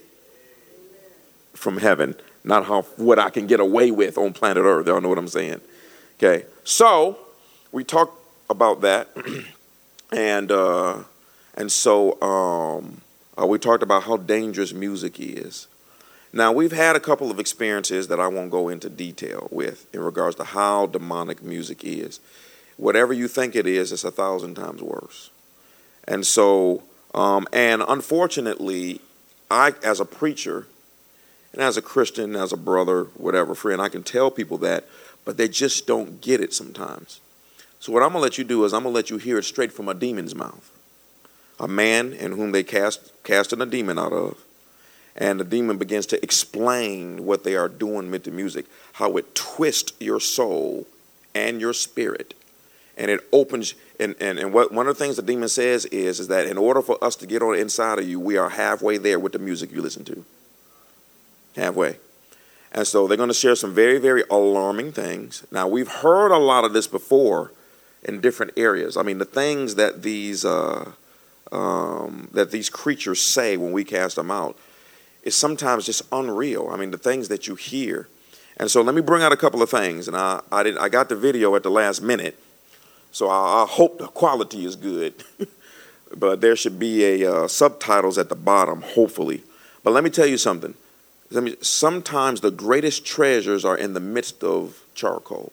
from 1.53 1.77
heaven, 1.77 2.17
not 2.43 2.65
how 2.65 2.83
what 2.97 3.19
I 3.19 3.29
can 3.29 3.47
get 3.47 3.61
away 3.61 3.91
with 3.91 4.17
on 4.17 4.33
planet 4.33 4.65
Earth. 4.65 4.87
Y'all 4.87 5.01
know 5.01 5.11
what 5.11 5.19
I'm 5.19 5.29
saying? 5.29 5.61
Okay. 6.19 6.47
So 6.65 7.19
we 7.71 7.85
talked 7.85 8.19
about 8.49 8.81
that, 8.81 9.09
and 10.13 10.51
uh, 10.51 11.03
and 11.55 11.71
so 11.71 12.21
um, 12.23 13.03
uh, 13.39 13.47
we 13.47 13.59
talked 13.59 13.83
about 13.83 14.05
how 14.05 14.17
dangerous 14.17 14.73
music 14.73 15.21
is. 15.21 15.69
Now 16.35 16.51
we've 16.51 16.73
had 16.73 16.97
a 16.97 17.01
couple 17.01 17.31
of 17.31 17.39
experiences 17.39 18.09
that 18.09 18.19
I 18.19 18.27
won't 18.27 18.51
go 18.51 18.69
into 18.69 18.91
detail 18.91 19.47
with 19.53 19.87
in 19.95 20.01
regards 20.01 20.35
to 20.37 20.45
how 20.45 20.87
demonic 20.87 21.45
music 21.45 21.85
is. 21.85 22.19
Whatever 22.77 23.13
you 23.13 23.29
think 23.29 23.55
it 23.55 23.69
is, 23.69 23.93
it's 23.93 24.03
a 24.03 24.11
thousand 24.11 24.57
times 24.57 24.83
worse. 24.83 25.31
And 26.09 26.27
so, 26.27 26.83
um, 27.15 27.47
and 27.53 27.85
unfortunately, 27.87 29.01
I, 29.49 29.75
as 29.85 30.01
a 30.01 30.05
preacher, 30.05 30.67
and 31.53 31.63
as 31.63 31.77
a 31.77 31.83
Christian, 31.83 32.35
as 32.35 32.53
a 32.53 32.57
brother, 32.57 33.05
whatever, 33.15 33.55
friend, 33.55 33.81
I 33.81 33.89
can 33.89 34.03
tell 34.03 34.29
people 34.29 34.59
that, 34.59 34.87
but 35.25 35.37
they 35.37 35.47
just 35.47 35.87
don't 35.87 36.21
get 36.21 36.41
it 36.41 36.53
sometimes. 36.53 37.21
So, 37.79 37.93
what 37.93 38.03
I'm 38.03 38.09
going 38.09 38.19
to 38.19 38.25
let 38.25 38.39
you 38.39 38.45
do 38.45 38.65
is 38.65 38.75
I'm 38.75 38.83
going 38.83 38.93
to 38.93 38.97
let 38.97 39.09
you 39.09 39.19
hear 39.19 39.39
it 39.39 39.45
straight 39.45 39.73
from 39.73 39.89
a 39.89 39.95
demon's 39.95 40.35
mouth. 40.35 40.69
A 41.61 41.69
man 41.69 42.13
in 42.13 42.33
whom 42.33 42.51
they 42.51 42.65
cast 42.65 43.13
casting 43.23 43.61
a 43.61 43.67
demon 43.67 44.01
out 44.01 44.13
of. 44.13 44.44
And 45.17 45.39
the 45.39 45.45
demon 45.45 45.79
begins 45.79 46.07
to 46.07 46.23
explain 46.23 47.25
what 47.25 47.45
they 47.45 47.55
are 47.55 47.69
doing 47.69 48.11
with 48.11 48.25
the 48.25 48.31
music, 48.31 48.67
how 48.95 49.17
it 49.17 49.35
twists 49.35 49.93
your 50.01 50.19
soul 50.19 50.87
and 51.35 51.61
your 51.61 51.73
spirit. 51.73 52.35
And 52.97 53.11
it 53.11 53.21
opens, 53.33 53.75
and, 54.01 54.15
and, 54.21 54.39
and 54.39 54.53
what 54.53 54.73
one 54.73 54.89
of 54.89 54.97
the 54.97 55.05
things 55.05 55.17
the 55.17 55.23
demon 55.23 55.49
says 55.49 55.85
is, 55.87 56.21
is 56.21 56.29
that 56.29 56.47
in 56.47 56.59
order 56.59 56.83
for 56.83 57.03
us 57.03 57.17
to 57.17 57.27
get 57.27 57.43
on 57.43 57.57
inside 57.57 57.99
of 57.99 58.09
you, 58.09 58.19
we 58.19 58.37
are 58.37 58.51
halfway 58.51 58.99
there 58.99 59.19
with 59.19 59.33
the 59.33 59.39
music 59.39 59.73
you 59.73 59.83
listen 59.83 60.05
to 60.05 60.25
halfway. 61.57 61.97
And 62.73 62.87
so 62.87 63.07
they're 63.07 63.17
going 63.17 63.29
to 63.29 63.35
share 63.35 63.55
some 63.55 63.75
very, 63.75 63.99
very 63.99 64.25
alarming 64.31 64.93
things. 64.93 65.45
Now, 65.51 65.69
we've 65.69 65.89
heard 65.89 66.33
a 66.33 66.39
lot 66.39 66.65
of 66.65 66.73
this 66.73 66.87
before 66.87 67.53
in 68.03 68.21
different 68.21 68.53
areas. 68.57 68.97
I 68.97 69.03
mean, 69.03 69.19
the 69.19 69.25
things 69.25 69.77
that 69.77 70.03
these 70.03 70.45
uh, 70.45 70.93
um, 71.53 72.29
that 72.33 72.51
these 72.51 72.69
creatures 72.69 73.21
say 73.21 73.57
when 73.57 73.73
we 73.73 73.85
cast 73.85 74.17
them 74.17 74.31
out 74.31 74.59
is 75.25 75.35
sometimes 75.35 75.87
just 75.87 76.03
unreal. 76.13 76.69
I 76.71 76.77
mean, 76.77 76.93
the 76.93 76.99
things 76.99 77.29
that 77.29 77.49
you 77.49 77.57
hear. 77.57 78.07
And 78.59 78.71
so 78.71 78.83
let 78.83 78.95
me 78.95 79.01
bring 79.01 79.23
out 79.23 79.33
a 79.33 79.37
couple 79.37 79.63
of 79.63 79.71
things. 79.71 80.07
And 80.07 80.17
I, 80.17 80.41
I, 80.53 80.63
did, 80.63 80.79
I 80.79 80.89
got 80.89 81.09
the 81.09 81.17
video 81.17 81.57
at 81.57 81.65
the 81.65 81.71
last 81.71 82.01
minute, 82.01 82.39
so 83.11 83.29
I, 83.29 83.65
I 83.65 83.67
hope 83.69 83.99
the 83.99 84.07
quality 84.07 84.65
is 84.65 84.77
good. 84.77 85.25
but 86.17 86.41
there 86.41 86.55
should 86.55 86.79
be 86.79 87.23
a 87.23 87.33
uh, 87.33 87.49
subtitles 87.49 88.19
at 88.19 88.29
the 88.29 88.37
bottom, 88.37 88.83
hopefully. 88.83 89.43
But 89.83 89.93
let 89.93 90.05
me 90.05 90.11
tell 90.11 90.27
you 90.27 90.39
something 90.39 90.75
sometimes 91.61 92.41
the 92.41 92.51
greatest 92.51 93.05
treasures 93.05 93.65
are 93.65 93.77
in 93.77 93.95
the 93.95 94.01
midst 94.01 94.45
of 94.45 94.83
charcoal. 94.95 95.53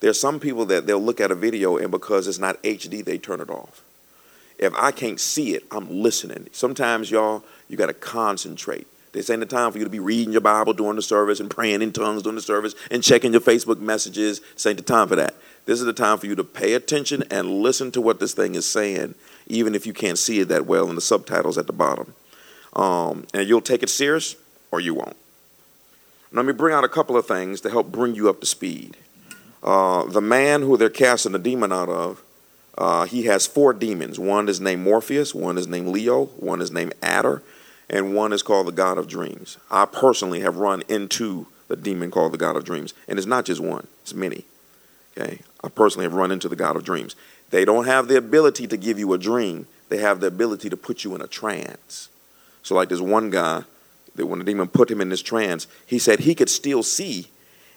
There 0.00 0.10
are 0.10 0.14
some 0.14 0.40
people 0.40 0.66
that 0.66 0.86
they'll 0.86 1.00
look 1.00 1.20
at 1.20 1.30
a 1.30 1.34
video 1.34 1.76
and 1.76 1.90
because 1.90 2.26
it's 2.26 2.38
not 2.38 2.62
HD, 2.62 3.04
they 3.04 3.18
turn 3.18 3.40
it 3.40 3.50
off. 3.50 3.82
If 4.58 4.74
I 4.74 4.90
can't 4.90 5.20
see 5.20 5.54
it, 5.54 5.64
I'm 5.70 5.88
listening. 6.02 6.48
Sometimes, 6.52 7.10
y'all, 7.10 7.44
you 7.68 7.76
got 7.76 7.86
to 7.86 7.94
concentrate. 7.94 8.86
This 9.12 9.28
ain't 9.28 9.40
the 9.40 9.46
time 9.46 9.72
for 9.72 9.78
you 9.78 9.84
to 9.84 9.90
be 9.90 10.00
reading 10.00 10.32
your 10.32 10.40
Bible 10.40 10.72
during 10.72 10.96
the 10.96 11.02
service 11.02 11.38
and 11.38 11.50
praying 11.50 11.82
in 11.82 11.92
tongues 11.92 12.22
during 12.22 12.36
the 12.36 12.42
service 12.42 12.74
and 12.90 13.02
checking 13.02 13.32
your 13.32 13.42
Facebook 13.42 13.78
messages. 13.78 14.40
This 14.54 14.66
ain't 14.66 14.78
the 14.78 14.82
time 14.82 15.08
for 15.08 15.16
that. 15.16 15.34
This 15.66 15.80
is 15.80 15.84
the 15.84 15.92
time 15.92 16.18
for 16.18 16.26
you 16.26 16.34
to 16.34 16.44
pay 16.44 16.72
attention 16.72 17.22
and 17.30 17.62
listen 17.62 17.90
to 17.92 18.00
what 18.00 18.20
this 18.20 18.32
thing 18.32 18.54
is 18.54 18.68
saying, 18.68 19.14
even 19.46 19.74
if 19.74 19.86
you 19.86 19.92
can't 19.92 20.18
see 20.18 20.40
it 20.40 20.48
that 20.48 20.66
well 20.66 20.88
in 20.88 20.94
the 20.94 21.02
subtitles 21.02 21.58
at 21.58 21.66
the 21.66 21.72
bottom. 21.74 22.14
Um, 22.72 23.26
and 23.34 23.46
you'll 23.46 23.60
take 23.60 23.82
it 23.82 23.90
serious 23.90 24.34
or 24.70 24.80
you 24.80 24.94
won't. 24.94 25.16
Let 26.32 26.46
me 26.46 26.54
bring 26.54 26.74
out 26.74 26.82
a 26.82 26.88
couple 26.88 27.16
of 27.16 27.26
things 27.26 27.60
to 27.60 27.70
help 27.70 27.92
bring 27.92 28.14
you 28.14 28.30
up 28.30 28.40
to 28.40 28.46
speed. 28.46 28.96
Uh, 29.62 30.04
the 30.04 30.22
man 30.22 30.62
who 30.62 30.78
they're 30.78 30.88
casting 30.88 31.32
the 31.32 31.38
demon 31.38 31.70
out 31.70 31.90
of, 31.90 32.22
uh, 32.78 33.04
he 33.04 33.24
has 33.24 33.46
four 33.46 33.72
demons. 33.72 34.18
One 34.18 34.48
is 34.48 34.60
named 34.60 34.82
Morpheus, 34.82 35.34
one 35.34 35.58
is 35.58 35.66
named 35.66 35.88
Leo, 35.88 36.26
one 36.26 36.60
is 36.60 36.70
named 36.70 36.94
Adder, 37.02 37.42
and 37.90 38.14
one 38.14 38.32
is 38.32 38.42
called 38.42 38.66
the 38.66 38.72
God 38.72 38.98
of 38.98 39.08
Dreams. 39.08 39.58
I 39.70 39.84
personally 39.84 40.40
have 40.40 40.56
run 40.56 40.82
into 40.88 41.46
the 41.68 41.76
demon 41.76 42.10
called 42.10 42.32
the 42.32 42.38
God 42.38 42.56
of 42.56 42.64
Dreams, 42.64 42.94
and 43.06 43.18
it's 43.18 43.26
not 43.26 43.44
just 43.44 43.60
one; 43.60 43.86
it's 44.02 44.14
many. 44.14 44.44
Okay, 45.16 45.40
I 45.62 45.68
personally 45.68 46.04
have 46.04 46.14
run 46.14 46.32
into 46.32 46.48
the 46.48 46.56
God 46.56 46.76
of 46.76 46.84
Dreams. 46.84 47.14
They 47.50 47.66
don't 47.66 47.84
have 47.84 48.08
the 48.08 48.16
ability 48.16 48.66
to 48.68 48.76
give 48.78 48.98
you 48.98 49.12
a 49.12 49.18
dream; 49.18 49.66
they 49.90 49.98
have 49.98 50.20
the 50.20 50.28
ability 50.28 50.70
to 50.70 50.76
put 50.76 51.04
you 51.04 51.14
in 51.14 51.20
a 51.20 51.26
trance. 51.26 52.08
So, 52.62 52.74
like 52.74 52.88
this 52.88 53.00
one 53.00 53.28
guy 53.28 53.64
that 54.14 54.26
when 54.26 54.38
the 54.38 54.44
demon 54.44 54.68
put 54.68 54.90
him 54.90 55.00
in 55.00 55.08
this 55.08 55.22
trance, 55.22 55.66
he 55.86 55.98
said 55.98 56.20
he 56.20 56.34
could 56.34 56.50
still 56.50 56.82
see. 56.82 57.28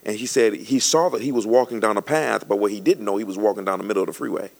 And 0.05 0.15
he 0.15 0.27
said 0.27 0.53
he 0.53 0.79
saw 0.79 1.09
that 1.09 1.21
he 1.21 1.31
was 1.31 1.47
walking 1.47 1.79
down 1.79 1.97
a 1.97 2.01
path, 2.01 2.47
but 2.47 2.59
what 2.59 2.71
he 2.71 2.79
didn't 2.79 3.03
know, 3.03 3.17
he 3.17 3.23
was 3.23 3.37
walking 3.37 3.65
down 3.65 3.79
the 3.79 3.85
middle 3.85 4.03
of 4.03 4.07
the 4.07 4.13
freeway. 4.13 4.51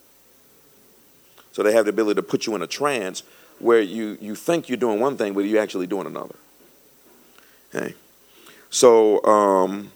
So 1.56 1.64
they 1.64 1.72
have 1.72 1.86
the 1.86 1.92
ability 1.92 2.16
to 2.16 2.22
put 2.22 2.46
you 2.46 2.54
in 2.56 2.62
a 2.62 2.68
trance 2.68 3.24
where 3.60 3.80
you, 3.80 4.18
you 4.20 4.36
think 4.36 4.68
you're 4.68 4.76
doing 4.76 5.00
one 5.00 5.16
thing, 5.16 5.34
but 5.34 5.46
you're 5.46 5.62
actually 5.62 5.88
doing 5.88 6.06
another. 6.06 6.36
Okay. 7.74 7.96
So 8.70 9.24
um, 9.24 9.90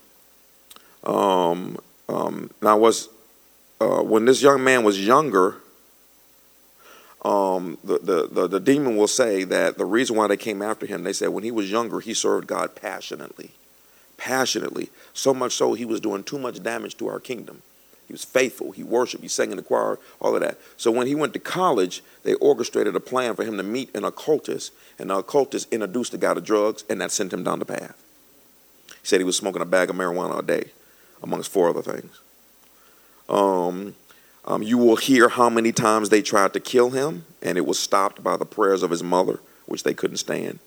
um, 1.03 1.77
um, 2.07 2.49
now 2.61 2.77
was 2.77 3.09
uh, 3.81 4.01
when 4.01 4.23
this 4.23 4.41
young 4.41 4.63
man 4.63 4.85
was 4.85 5.05
younger, 5.05 5.57
um, 7.25 7.77
the, 7.83 7.99
the, 7.99 8.29
the, 8.31 8.47
the 8.47 8.59
demon 8.61 8.95
will 8.95 9.09
say 9.09 9.43
that 9.43 9.77
the 9.77 9.83
reason 9.83 10.15
why 10.15 10.27
they 10.27 10.37
came 10.37 10.61
after 10.61 10.85
him, 10.85 11.03
they 11.03 11.11
said 11.11 11.27
when 11.27 11.43
he 11.43 11.51
was 11.51 11.69
younger, 11.69 11.99
he 11.99 12.13
served 12.13 12.47
God 12.47 12.73
passionately. 12.73 13.51
Passionately. 14.15 14.91
So 15.13 15.33
much 15.33 15.51
so, 15.51 15.73
he 15.73 15.83
was 15.83 15.99
doing 15.99 16.23
too 16.23 16.39
much 16.39 16.63
damage 16.63 16.95
to 16.99 17.09
our 17.09 17.19
kingdom. 17.19 17.63
He 18.09 18.13
was 18.13 18.25
faithful. 18.25 18.71
He 18.71 18.81
worshiped. 18.81 19.21
He 19.21 19.29
sang 19.29 19.51
in 19.51 19.57
the 19.57 19.61
choir, 19.61 19.99
all 20.19 20.33
of 20.33 20.41
that. 20.41 20.57
So 20.77 20.89
when 20.89 21.05
he 21.05 21.13
went 21.13 21.31
to 21.33 21.39
college, 21.39 22.01
they 22.23 22.33
orchestrated 22.33 22.95
a 22.95 22.99
plan 22.99 23.35
for 23.35 23.43
him 23.43 23.55
to 23.57 23.63
meet 23.63 23.95
an 23.95 24.03
occultist, 24.03 24.73
and 24.97 25.11
the 25.11 25.17
occultist 25.17 25.71
introduced 25.71 26.11
the 26.11 26.17
guy 26.17 26.33
to 26.33 26.41
drugs, 26.41 26.83
and 26.89 26.99
that 27.01 27.11
sent 27.11 27.31
him 27.31 27.43
down 27.43 27.59
the 27.59 27.65
path. 27.65 28.03
He 28.87 29.05
said 29.05 29.19
he 29.19 29.25
was 29.25 29.37
smoking 29.37 29.61
a 29.61 29.65
bag 29.65 29.91
of 29.91 29.95
marijuana 29.95 30.39
a 30.39 30.41
day, 30.41 30.71
amongst 31.21 31.51
four 31.51 31.69
other 31.69 31.83
things. 31.83 32.19
Um, 33.29 33.93
um, 34.43 34.63
you 34.63 34.79
will 34.79 34.95
hear 34.95 35.29
how 35.29 35.47
many 35.47 35.71
times 35.71 36.09
they 36.09 36.23
tried 36.23 36.53
to 36.53 36.59
kill 36.59 36.89
him, 36.89 37.25
and 37.43 37.59
it 37.59 37.67
was 37.67 37.77
stopped 37.77 38.23
by 38.23 38.37
the 38.37 38.45
prayers 38.45 38.81
of 38.81 38.89
his 38.89 39.03
mother, 39.03 39.39
which 39.67 39.83
they 39.83 39.93
couldn't 39.93 40.17
stand. 40.17 40.57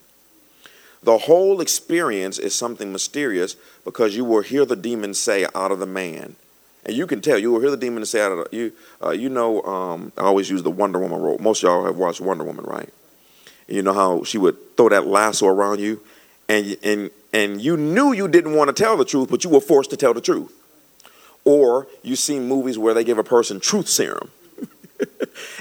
The 1.03 1.19
whole 1.19 1.61
experience 1.61 2.39
is 2.39 2.55
something 2.55 2.93
mysterious 2.93 3.57
because 3.85 4.15
you 4.15 4.25
will 4.25 4.43
hear 4.43 4.65
the 4.65 4.77
demon 4.77 5.15
say 5.15 5.45
out 5.57 5.73
of 5.73 5.81
the 5.81 5.87
man, 5.87 6.37
and 6.85 6.97
you 6.97 7.07
can 7.07 7.21
tell. 7.21 7.39
You 7.39 7.53
will 7.53 7.61
hear 7.61 7.71
the 7.71 7.77
demon 7.77 8.05
say 8.05 8.21
out 8.21 8.33
of 8.33 8.49
you. 8.53 8.73
Uh, 9.03 9.11
you 9.11 9.29
know, 9.29 9.63
um, 9.63 10.13
I 10.17 10.23
always 10.23 10.51
use 10.51 10.63
the 10.63 10.71
Wonder 10.71 10.99
Woman 10.99 11.21
role. 11.21 11.39
Most 11.39 11.63
y'all 11.63 11.85
have 11.85 11.97
watched 11.97 12.21
Wonder 12.21 12.45
Woman, 12.45 12.65
right? 12.65 12.89
And 13.69 13.77
you 13.77 13.83
know 13.83 13.93
how 13.93 14.25
she 14.25 14.39
would 14.39 14.77
throw 14.77 14.89
that 14.89 15.07
lasso 15.07 15.47
around 15.47 15.81
you, 15.81 16.01
and 16.49 16.77
and 16.83 17.11
and 17.33 17.61
you 17.61 17.77
knew 17.77 18.13
you 18.13 18.29
didn't 18.29 18.55
want 18.55 18.75
to 18.75 18.83
tell 18.83 18.97
the 18.97 19.05
truth, 19.05 19.31
but 19.31 19.45
you 19.45 19.51
were 19.51 19.61
forced 19.61 19.91
to 19.91 19.97
tell 19.97 20.15
the 20.15 20.21
truth. 20.21 20.53
Or 21.45 21.89
you 22.03 22.15
see 22.15 22.39
movies 22.39 22.79
where 22.79 22.95
they 22.95 23.05
give 23.05 23.19
a 23.19 23.25
person 23.25 23.59
truth 23.59 23.89
serum. 23.89 24.31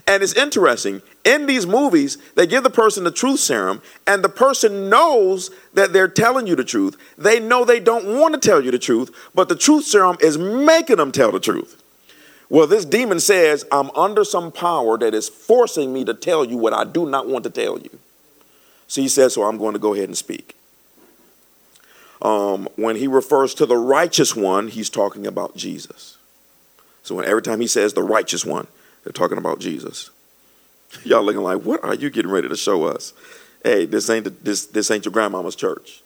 And 0.07 0.23
it's 0.23 0.33
interesting. 0.33 1.01
In 1.23 1.45
these 1.45 1.67
movies, 1.67 2.17
they 2.35 2.47
give 2.47 2.63
the 2.63 2.69
person 2.69 3.03
the 3.03 3.11
truth 3.11 3.39
serum, 3.39 3.81
and 4.07 4.23
the 4.23 4.29
person 4.29 4.89
knows 4.89 5.51
that 5.73 5.93
they're 5.93 6.07
telling 6.07 6.47
you 6.47 6.55
the 6.55 6.63
truth. 6.63 6.97
They 7.17 7.39
know 7.39 7.63
they 7.63 7.79
don't 7.79 8.19
want 8.19 8.33
to 8.33 8.39
tell 8.39 8.61
you 8.61 8.71
the 8.71 8.79
truth, 8.79 9.13
but 9.35 9.49
the 9.49 9.55
truth 9.55 9.85
serum 9.85 10.17
is 10.19 10.37
making 10.37 10.97
them 10.97 11.11
tell 11.11 11.31
the 11.31 11.39
truth. 11.39 11.81
Well, 12.49 12.67
this 12.67 12.83
demon 12.83 13.21
says, 13.21 13.65
I'm 13.71 13.89
under 13.91 14.25
some 14.25 14.51
power 14.51 14.97
that 14.97 15.13
is 15.13 15.29
forcing 15.29 15.93
me 15.93 16.03
to 16.03 16.13
tell 16.13 16.43
you 16.43 16.57
what 16.57 16.73
I 16.73 16.83
do 16.83 17.09
not 17.09 17.27
want 17.27 17.45
to 17.45 17.49
tell 17.49 17.79
you. 17.79 17.97
So 18.87 19.01
he 19.01 19.07
says, 19.07 19.35
So 19.35 19.43
I'm 19.43 19.57
going 19.57 19.71
to 19.71 19.79
go 19.79 19.93
ahead 19.93 20.09
and 20.09 20.17
speak. 20.17 20.57
Um, 22.21 22.67
when 22.75 22.97
he 22.97 23.07
refers 23.07 23.53
to 23.55 23.65
the 23.65 23.77
righteous 23.77 24.35
one, 24.35 24.67
he's 24.67 24.89
talking 24.89 25.25
about 25.25 25.55
Jesus. 25.55 26.17
So 27.03 27.15
when, 27.15 27.25
every 27.25 27.41
time 27.41 27.61
he 27.61 27.67
says 27.67 27.93
the 27.93 28.03
righteous 28.03 28.45
one, 28.45 28.67
they're 29.03 29.13
talking 29.13 29.38
about 29.38 29.60
Jesus. 29.60 30.10
Y'all 31.03 31.24
looking 31.24 31.41
like, 31.41 31.62
what 31.62 31.84
are 31.84 31.96
you 31.96 32.10
getting 32.10 32.31
ready 32.31 32.50
to 32.50 32.58
show 32.58 32.84
us? 32.84 33.13
Hey, 33.63 33.86
this 33.86 34.10
ain't 34.10 34.25
the, 34.25 34.29
this 34.29 34.65
this 34.65 34.91
ain't 34.91 35.05
your 35.05 35.12
grandmama's 35.12 35.55
church. 35.55 36.01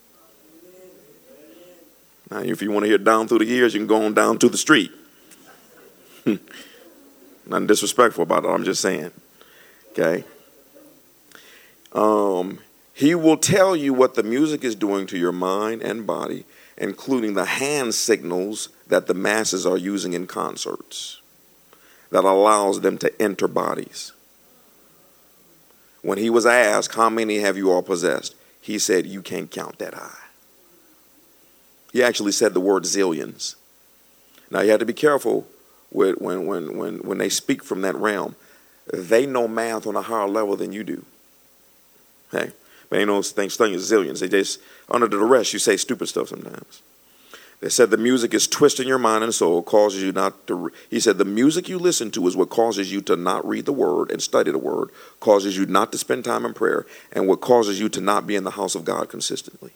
Now, 2.29 2.39
if 2.39 2.61
you 2.61 2.71
want 2.71 2.83
to 2.83 2.87
hear 2.87 2.97
down 2.97 3.27
through 3.27 3.39
the 3.39 3.45
years, 3.45 3.73
you 3.73 3.79
can 3.79 3.87
go 3.87 4.03
on 4.03 4.13
down 4.13 4.39
to 4.39 4.49
the 4.49 4.57
street. 4.57 4.91
Nothing 6.25 7.67
disrespectful 7.67 8.23
about 8.23 8.45
it. 8.45 8.47
I'm 8.47 8.63
just 8.63 8.81
saying. 8.81 9.11
Okay. 9.91 10.23
Um, 11.93 12.59
he 12.93 13.13
will 13.13 13.37
tell 13.37 13.75
you 13.75 13.93
what 13.93 14.15
the 14.15 14.23
music 14.23 14.63
is 14.63 14.75
doing 14.75 15.05
to 15.07 15.17
your 15.17 15.31
mind 15.31 15.81
and 15.81 16.07
body, 16.07 16.45
including 16.77 17.35
the 17.35 17.45
hand 17.45 17.93
signals 17.93 18.69
that 18.87 19.07
the 19.07 19.13
masses 19.13 19.65
are 19.65 19.77
using 19.77 20.13
in 20.13 20.25
concerts 20.27 21.21
that 22.11 22.23
allows 22.23 22.81
them 22.81 22.97
to 22.99 23.21
enter 23.21 23.47
bodies. 23.47 24.11
When 26.01 26.17
he 26.17 26.29
was 26.29 26.45
asked, 26.45 26.95
How 26.95 27.09
many 27.09 27.39
have 27.39 27.57
you 27.57 27.71
all 27.71 27.81
possessed? 27.81 28.35
He 28.61 28.77
said, 28.79 29.05
You 29.05 29.21
can't 29.21 29.49
count 29.51 29.79
that 29.79 29.93
high. 29.93 30.17
He 31.91 32.03
actually 32.03 32.31
said 32.31 32.53
the 32.53 32.59
word 32.59 32.83
zillions. 32.83 33.55
Now 34.51 34.61
you 34.61 34.71
have 34.71 34.79
to 34.81 34.85
be 34.85 34.93
careful 34.93 35.47
with 35.91 36.19
when, 36.19 36.45
when, 36.45 36.77
when, 36.77 36.97
when 36.99 37.17
they 37.17 37.29
speak 37.29 37.63
from 37.63 37.81
that 37.81 37.95
realm. 37.95 38.35
They 38.93 39.25
know 39.25 39.47
math 39.47 39.87
on 39.87 39.95
a 39.95 40.01
higher 40.01 40.27
level 40.27 40.55
than 40.55 40.71
you 40.73 40.83
do. 40.83 41.05
Okay? 42.33 42.51
But 42.89 42.99
ain't 42.99 43.07
no 43.07 43.21
thing 43.21 43.49
studying 43.49 43.79
zillions. 43.79 44.19
They 44.19 44.27
just, 44.27 44.59
under 44.89 45.07
the 45.07 45.17
rest, 45.17 45.53
you 45.53 45.59
say 45.59 45.77
stupid 45.77 46.07
stuff 46.07 46.29
sometimes. 46.29 46.81
They 47.61 47.69
said 47.69 47.89
the 47.89 47.97
music 47.97 48.33
is 48.33 48.47
twisting 48.47 48.87
your 48.87 48.99
mind 48.99 49.23
and 49.23 49.33
soul, 49.33 49.63
causes 49.63 50.03
you 50.03 50.11
not 50.11 50.45
to. 50.47 50.55
Re- 50.55 50.71
he 50.89 50.99
said 50.99 51.17
the 51.17 51.25
music 51.25 51.69
you 51.69 51.79
listen 51.79 52.11
to 52.11 52.27
is 52.27 52.35
what 52.35 52.49
causes 52.49 52.91
you 52.91 53.01
to 53.01 53.15
not 53.15 53.47
read 53.47 53.65
the 53.65 53.73
word 53.73 54.11
and 54.11 54.21
study 54.21 54.51
the 54.51 54.57
word, 54.57 54.89
causes 55.19 55.57
you 55.57 55.65
not 55.65 55.91
to 55.91 55.97
spend 55.97 56.25
time 56.25 56.45
in 56.45 56.53
prayer, 56.53 56.85
and 57.13 57.27
what 57.27 57.41
causes 57.41 57.79
you 57.79 57.89
to 57.89 58.01
not 58.01 58.27
be 58.27 58.35
in 58.35 58.43
the 58.43 58.51
house 58.51 58.75
of 58.75 58.85
God 58.85 59.09
consistently. 59.09 59.71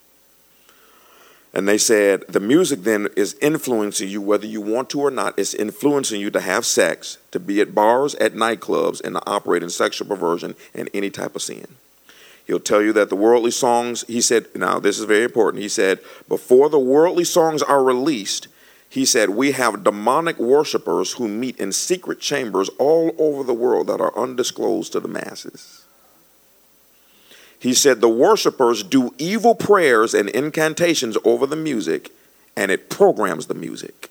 And 1.54 1.68
they 1.68 1.78
said 1.78 2.26
the 2.28 2.40
music 2.40 2.84
then 2.84 3.08
is 3.16 3.36
influencing 3.42 4.10
you 4.10 4.22
whether 4.22 4.46
you 4.46 4.62
want 4.62 4.90
to 4.92 5.00
or 5.00 5.10
not. 5.10 5.38
It's 5.38 5.54
influencing 5.54 6.22
you 6.22 6.30
to 6.32 6.42
have 6.42 6.66
sex, 6.66 7.18
to 7.32 7.40
be 7.40 7.60
at 7.60 7.74
bars, 7.74 8.14
at 8.16 8.34
nightclubs, 8.34 9.02
and 9.02 9.16
to 9.16 9.22
operate 9.26 9.64
in 9.64 9.70
sexual 9.70 10.08
perversion 10.08 10.56
and 10.76 10.90
any 10.94 11.10
type 11.10 11.36
of 11.36 11.42
sin. 11.42 11.66
He'll 12.50 12.60
tell 12.60 12.82
you 12.82 12.94
that 12.94 13.10
the 13.10 13.16
worldly 13.16 13.52
songs, 13.52 14.04
he 14.08 14.22
said, 14.22 14.48
now 14.56 14.80
this 14.80 14.98
is 14.98 15.06
very 15.06 15.24
important. 15.24 15.62
He 15.62 15.70
said, 15.70 16.00
before 16.28 16.68
the 16.68 16.80
worldly 16.80 17.24
songs 17.24 17.62
are 17.62 17.84
released, 17.84 18.48
he 18.90 19.06
said, 19.06 19.30
we 19.30 19.52
have 19.52 19.84
demonic 19.84 20.40
worshipers 20.40 21.14
who 21.14 21.28
meet 21.28 21.60
in 21.60 21.72
secret 21.72 22.20
chambers 22.20 22.68
all 22.80 23.14
over 23.20 23.44
the 23.44 23.54
world 23.54 23.86
that 23.86 24.02
are 24.02 24.18
undisclosed 24.18 24.94
to 24.94 25.00
the 25.00 25.08
masses. 25.08 25.86
He 27.60 27.76
said, 27.76 28.02
the 28.02 28.10
worshipers 28.10 28.82
do 28.82 29.14
evil 29.20 29.54
prayers 29.54 30.16
and 30.16 30.28
incantations 30.28 31.20
over 31.24 31.46
the 31.46 31.56
music, 31.56 32.10
and 32.58 32.72
it 32.72 32.90
programs 32.90 33.46
the 33.46 33.54
music. 33.54 34.10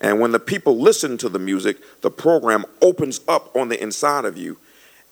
And 0.00 0.20
when 0.20 0.32
the 0.32 0.40
people 0.40 0.78
listen 0.78 1.18
to 1.18 1.28
the 1.28 1.38
music, 1.38 1.76
the 2.00 2.10
program 2.10 2.64
opens 2.80 3.20
up 3.28 3.54
on 3.54 3.68
the 3.68 3.82
inside 3.82 4.24
of 4.24 4.38
you 4.38 4.56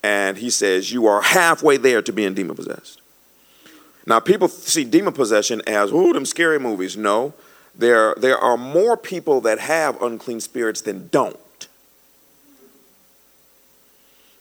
and 0.02 0.36
he 0.38 0.50
says, 0.50 0.92
You 0.92 1.06
are 1.06 1.22
halfway 1.22 1.76
there 1.76 2.02
to 2.02 2.12
being 2.12 2.34
demon 2.34 2.56
possessed. 2.56 3.00
Now, 4.06 4.18
people 4.18 4.48
see 4.48 4.84
demon 4.84 5.12
possession 5.12 5.62
as, 5.66 5.92
ooh, 5.92 6.12
them 6.12 6.26
scary 6.26 6.58
movies. 6.58 6.96
No, 6.96 7.34
there, 7.74 8.14
there 8.16 8.36
are 8.36 8.56
more 8.56 8.96
people 8.96 9.40
that 9.42 9.60
have 9.60 10.00
unclean 10.02 10.40
spirits 10.40 10.80
than 10.80 11.08
don't. 11.08 11.38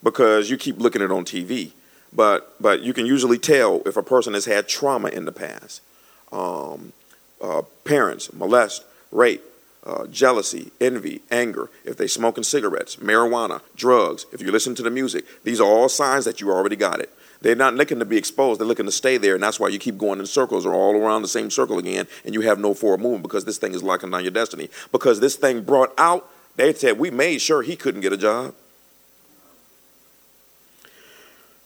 Because 0.03 0.50
you 0.50 0.58
keep 0.58 0.80
looking 0.80 1.01
at 1.01 1.06
it 1.06 1.12
on 1.12 1.25
TV. 1.25 1.72
But, 2.12 2.56
but 2.60 2.82
you 2.82 2.94
can 2.94 3.06
usually 3.06 3.38
tell 3.38 3.82
if 3.86 3.96
a 3.96 4.03
person 4.03 4.34
has 4.34 4.46
had 4.46 4.68
trauma 4.68 5.10
in 5.10 5.25
the 5.25 5.32
past. 5.32 5.82
Um, 6.32 6.91
uh, 7.41 7.62
parents, 7.86 8.34
molest, 8.34 8.84
rape, 9.12 9.44
uh, 9.84 10.06
jealousy, 10.08 10.72
envy, 10.80 11.22
anger, 11.32 11.70
if 11.86 11.98
they 11.98 12.08
smoking 12.08 12.44
cigarettes, 12.44 12.98
marijuana, 12.98 13.62
drugs, 13.76 14.26
if 14.32 14.42
you 14.42 14.52
listen 14.52 14.76
to 14.76 14.84
the 14.84 14.92
music, 14.92 15.26
these 15.44 15.60
are 15.60 15.68
all 15.68 15.90
signs 15.90 16.26
that 16.26 16.40
you 16.40 16.52
already 16.52 16.76
got 16.76 17.00
it. 17.00 17.12
They're 17.42 17.56
not 17.56 17.74
looking 17.74 17.98
to 17.98 18.06
be 18.06 18.18
exposed, 18.18 18.60
they're 18.60 18.68
looking 18.68 18.86
to 18.86 18.92
stay 18.92 19.18
there, 19.18 19.34
and 19.34 19.44
that's 19.44 19.60
why 19.60 19.70
you 19.70 19.80
keep 19.80 19.98
going 19.98 20.20
in 20.20 20.28
circles 20.28 20.66
or 20.66 20.74
all 20.74 20.96
around 20.96 21.24
the 21.24 21.28
same 21.28 21.50
circle 21.50 21.80
again, 21.80 22.08
and 22.24 22.36
you 22.36 22.42
have 22.42 22.60
no 22.60 22.76
forward 22.76 23.02
movement 23.02 23.24
because 23.24 23.46
this 23.46 23.58
thing 23.58 23.74
is 23.74 23.82
locking 23.82 24.12
down 24.12 24.24
your 24.24 24.32
destiny. 24.32 24.70
Because 24.92 25.20
this 25.20 25.36
thing 25.36 25.64
brought 25.64 25.94
out, 25.98 26.30
they 26.58 26.72
said, 26.74 27.00
we 27.00 27.10
made 27.10 27.40
sure 27.40 27.64
he 27.64 27.76
couldn't 27.76 28.02
get 28.02 28.14
a 28.14 28.18
job. 28.18 28.54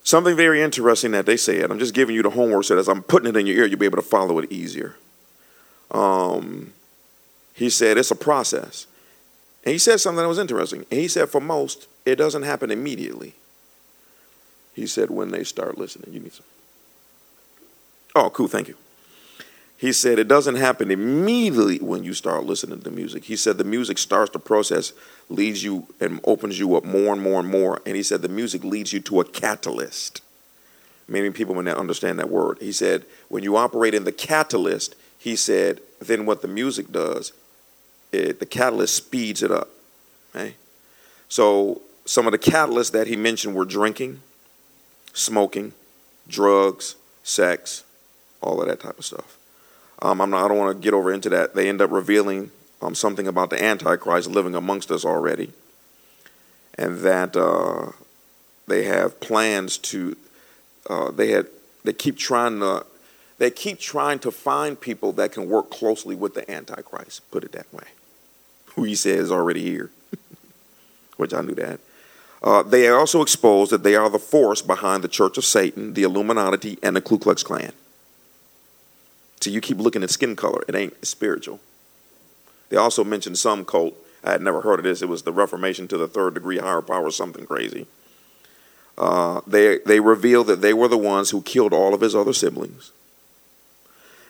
Something 0.05 0.37
very 0.37 0.61
interesting 0.61 1.11
that 1.11 1.25
they 1.25 1.35
said, 1.35 1.71
I'm 1.71 1.79
just 1.79 1.95
giving 1.95 2.15
you 2.15 2.21
the 2.21 2.29
homework 2.29 2.63
so 2.63 2.77
as 2.77 2.87
I'm 2.87 3.01
putting 3.03 3.27
it 3.27 3.35
in 3.35 3.47
your 3.47 3.57
ear, 3.57 3.65
you'll 3.65 3.79
be 3.79 3.87
able 3.87 3.97
to 3.97 4.03
follow 4.03 4.37
it 4.37 4.51
easier. 4.51 4.95
Um, 5.89 6.73
he 7.55 7.69
said 7.69 7.97
it's 7.97 8.11
a 8.11 8.15
process. 8.15 8.85
And 9.63 9.71
he 9.71 9.79
said 9.79 9.99
something 9.99 10.21
that 10.21 10.27
was 10.27 10.37
interesting. 10.37 10.85
And 10.91 10.99
he 10.99 11.07
said, 11.07 11.29
for 11.29 11.41
most, 11.41 11.87
it 12.05 12.17
doesn't 12.17 12.43
happen 12.43 12.69
immediately. 12.69 13.33
He 14.73 14.85
said, 14.85 15.09
when 15.09 15.31
they 15.31 15.43
start 15.43 15.77
listening. 15.77 16.13
You 16.13 16.19
need 16.19 16.33
some. 16.33 16.45
Oh, 18.13 18.29
cool. 18.29 18.47
Thank 18.47 18.67
you. 18.67 18.75
He 19.77 19.91
said, 19.93 20.19
it 20.19 20.27
doesn't 20.27 20.55
happen 20.55 20.91
immediately 20.91 21.79
when 21.79 22.03
you 22.03 22.13
start 22.13 22.45
listening 22.45 22.77
to 22.79 22.83
the 22.83 22.91
music. 22.91 23.23
He 23.25 23.35
said, 23.35 23.57
the 23.57 23.63
music 23.63 23.97
starts 23.97 24.31
the 24.31 24.39
process, 24.39 24.93
leads 25.29 25.63
you 25.63 25.87
and 25.99 26.19
opens 26.25 26.59
you 26.59 26.75
up 26.75 26.83
more 26.83 27.13
and 27.13 27.21
more 27.21 27.39
and 27.39 27.49
more. 27.49 27.81
And 27.85 27.95
he 27.95 28.03
said, 28.03 28.21
the 28.21 28.29
music 28.29 28.63
leads 28.63 28.93
you 28.93 28.99
to 29.01 29.21
a 29.21 29.25
catalyst. 29.25 30.21
Many 31.07 31.29
people 31.31 31.55
may 31.55 31.61
not 31.61 31.77
understand 31.77 32.19
that 32.19 32.29
word. 32.29 32.57
He 32.61 32.71
said, 32.71 33.05
when 33.29 33.43
you 33.43 33.57
operate 33.57 33.93
in 33.93 34.03
the 34.03 34.11
catalyst, 34.11 34.95
he 35.17 35.35
said, 35.35 35.81
then 35.99 36.25
what 36.25 36.41
the 36.41 36.47
music 36.47 36.91
does 36.91 37.31
it, 38.15 38.39
the 38.39 38.45
catalyst 38.45 38.95
speeds 38.95 39.43
it 39.43 39.51
up. 39.51 39.69
Okay? 40.35 40.55
So 41.29 41.81
some 42.05 42.25
of 42.25 42.31
the 42.31 42.39
catalysts 42.39 42.91
that 42.91 43.07
he 43.07 43.15
mentioned 43.15 43.55
were 43.55 43.65
drinking, 43.65 44.21
smoking, 45.13 45.73
drugs, 46.27 46.95
sex, 47.23 47.83
all 48.41 48.61
of 48.61 48.67
that 48.67 48.79
type 48.79 48.97
of 48.97 49.05
stuff. 49.05 49.37
Um, 50.01 50.21
I'm 50.21 50.29
not, 50.29 50.45
I 50.45 50.47
don't 50.47 50.57
want 50.57 50.77
to 50.77 50.83
get 50.83 50.93
over 50.93 51.11
into 51.11 51.29
that. 51.29 51.55
They 51.55 51.69
end 51.69 51.81
up 51.81 51.91
revealing 51.91 52.51
um, 52.81 52.95
something 52.95 53.27
about 53.27 53.49
the 53.49 53.63
Antichrist 53.63 54.29
living 54.29 54.55
amongst 54.55 54.91
us 54.91 55.05
already, 55.05 55.53
and 56.77 56.99
that 56.99 57.35
uh, 57.35 57.91
they 58.67 58.83
have 58.83 59.19
plans 59.19 59.77
to 59.77 60.17
uh, 60.89 61.11
they 61.11 61.29
had 61.29 61.47
they 61.83 61.93
keep 61.93 62.17
trying 62.17 62.59
to 62.59 62.85
they 63.37 63.51
keep 63.51 63.79
trying 63.79 64.19
to 64.19 64.31
find 64.31 64.79
people 64.79 65.11
that 65.13 65.31
can 65.31 65.49
work 65.49 65.69
closely 65.69 66.15
with 66.15 66.33
the 66.33 66.49
antichrist 66.49 67.29
put 67.31 67.43
it 67.43 67.51
that 67.51 67.71
way 67.73 67.87
who 68.75 68.83
he 68.83 68.95
says 68.95 69.31
already 69.31 69.61
here 69.61 69.91
which 71.17 71.33
i 71.33 71.41
knew 71.41 71.55
that. 71.55 71.79
Uh, 72.43 72.61
they 72.61 72.87
also 72.89 73.21
expose 73.21 73.69
that 73.71 73.83
they 73.83 73.95
are 73.95 74.09
the 74.09 74.19
force 74.19 74.61
behind 74.61 75.03
the 75.03 75.07
church 75.07 75.37
of 75.37 75.45
satan 75.45 75.93
the 75.93 76.03
illuminati 76.03 76.77
and 76.83 76.95
the 76.95 77.01
ku 77.01 77.17
klux 77.17 77.43
klan. 77.43 77.71
So 79.41 79.51
you 79.51 79.61
keep 79.61 79.77
looking 79.77 80.01
at 80.01 80.09
skin 80.09 80.35
color. 80.35 80.63
It 80.67 80.73
ain't 80.73 81.05
spiritual. 81.05 81.59
They 82.69 82.77
also 82.77 83.03
mentioned 83.03 83.37
some 83.37 83.63
cult. 83.63 83.95
I 84.23 84.31
had 84.31 84.41
never 84.41 84.61
heard 84.61 84.79
of 84.79 84.85
this. 84.85 85.03
It 85.03 85.09
was 85.09 85.21
the 85.21 85.31
reformation 85.31 85.87
to 85.89 85.97
the 85.97 86.07
third 86.07 86.33
degree 86.33 86.57
higher 86.57 86.81
power 86.81 87.11
something 87.11 87.45
crazy. 87.45 87.85
Uh, 88.97 89.41
they, 89.45 89.79
they 89.85 89.99
revealed 89.99 90.47
that 90.47 90.61
they 90.61 90.73
were 90.73 90.87
the 90.87 90.97
ones 90.97 91.29
who 91.29 91.41
killed 91.43 91.73
all 91.73 91.93
of 91.93 92.01
his 92.01 92.15
other 92.15 92.33
siblings. 92.33 92.91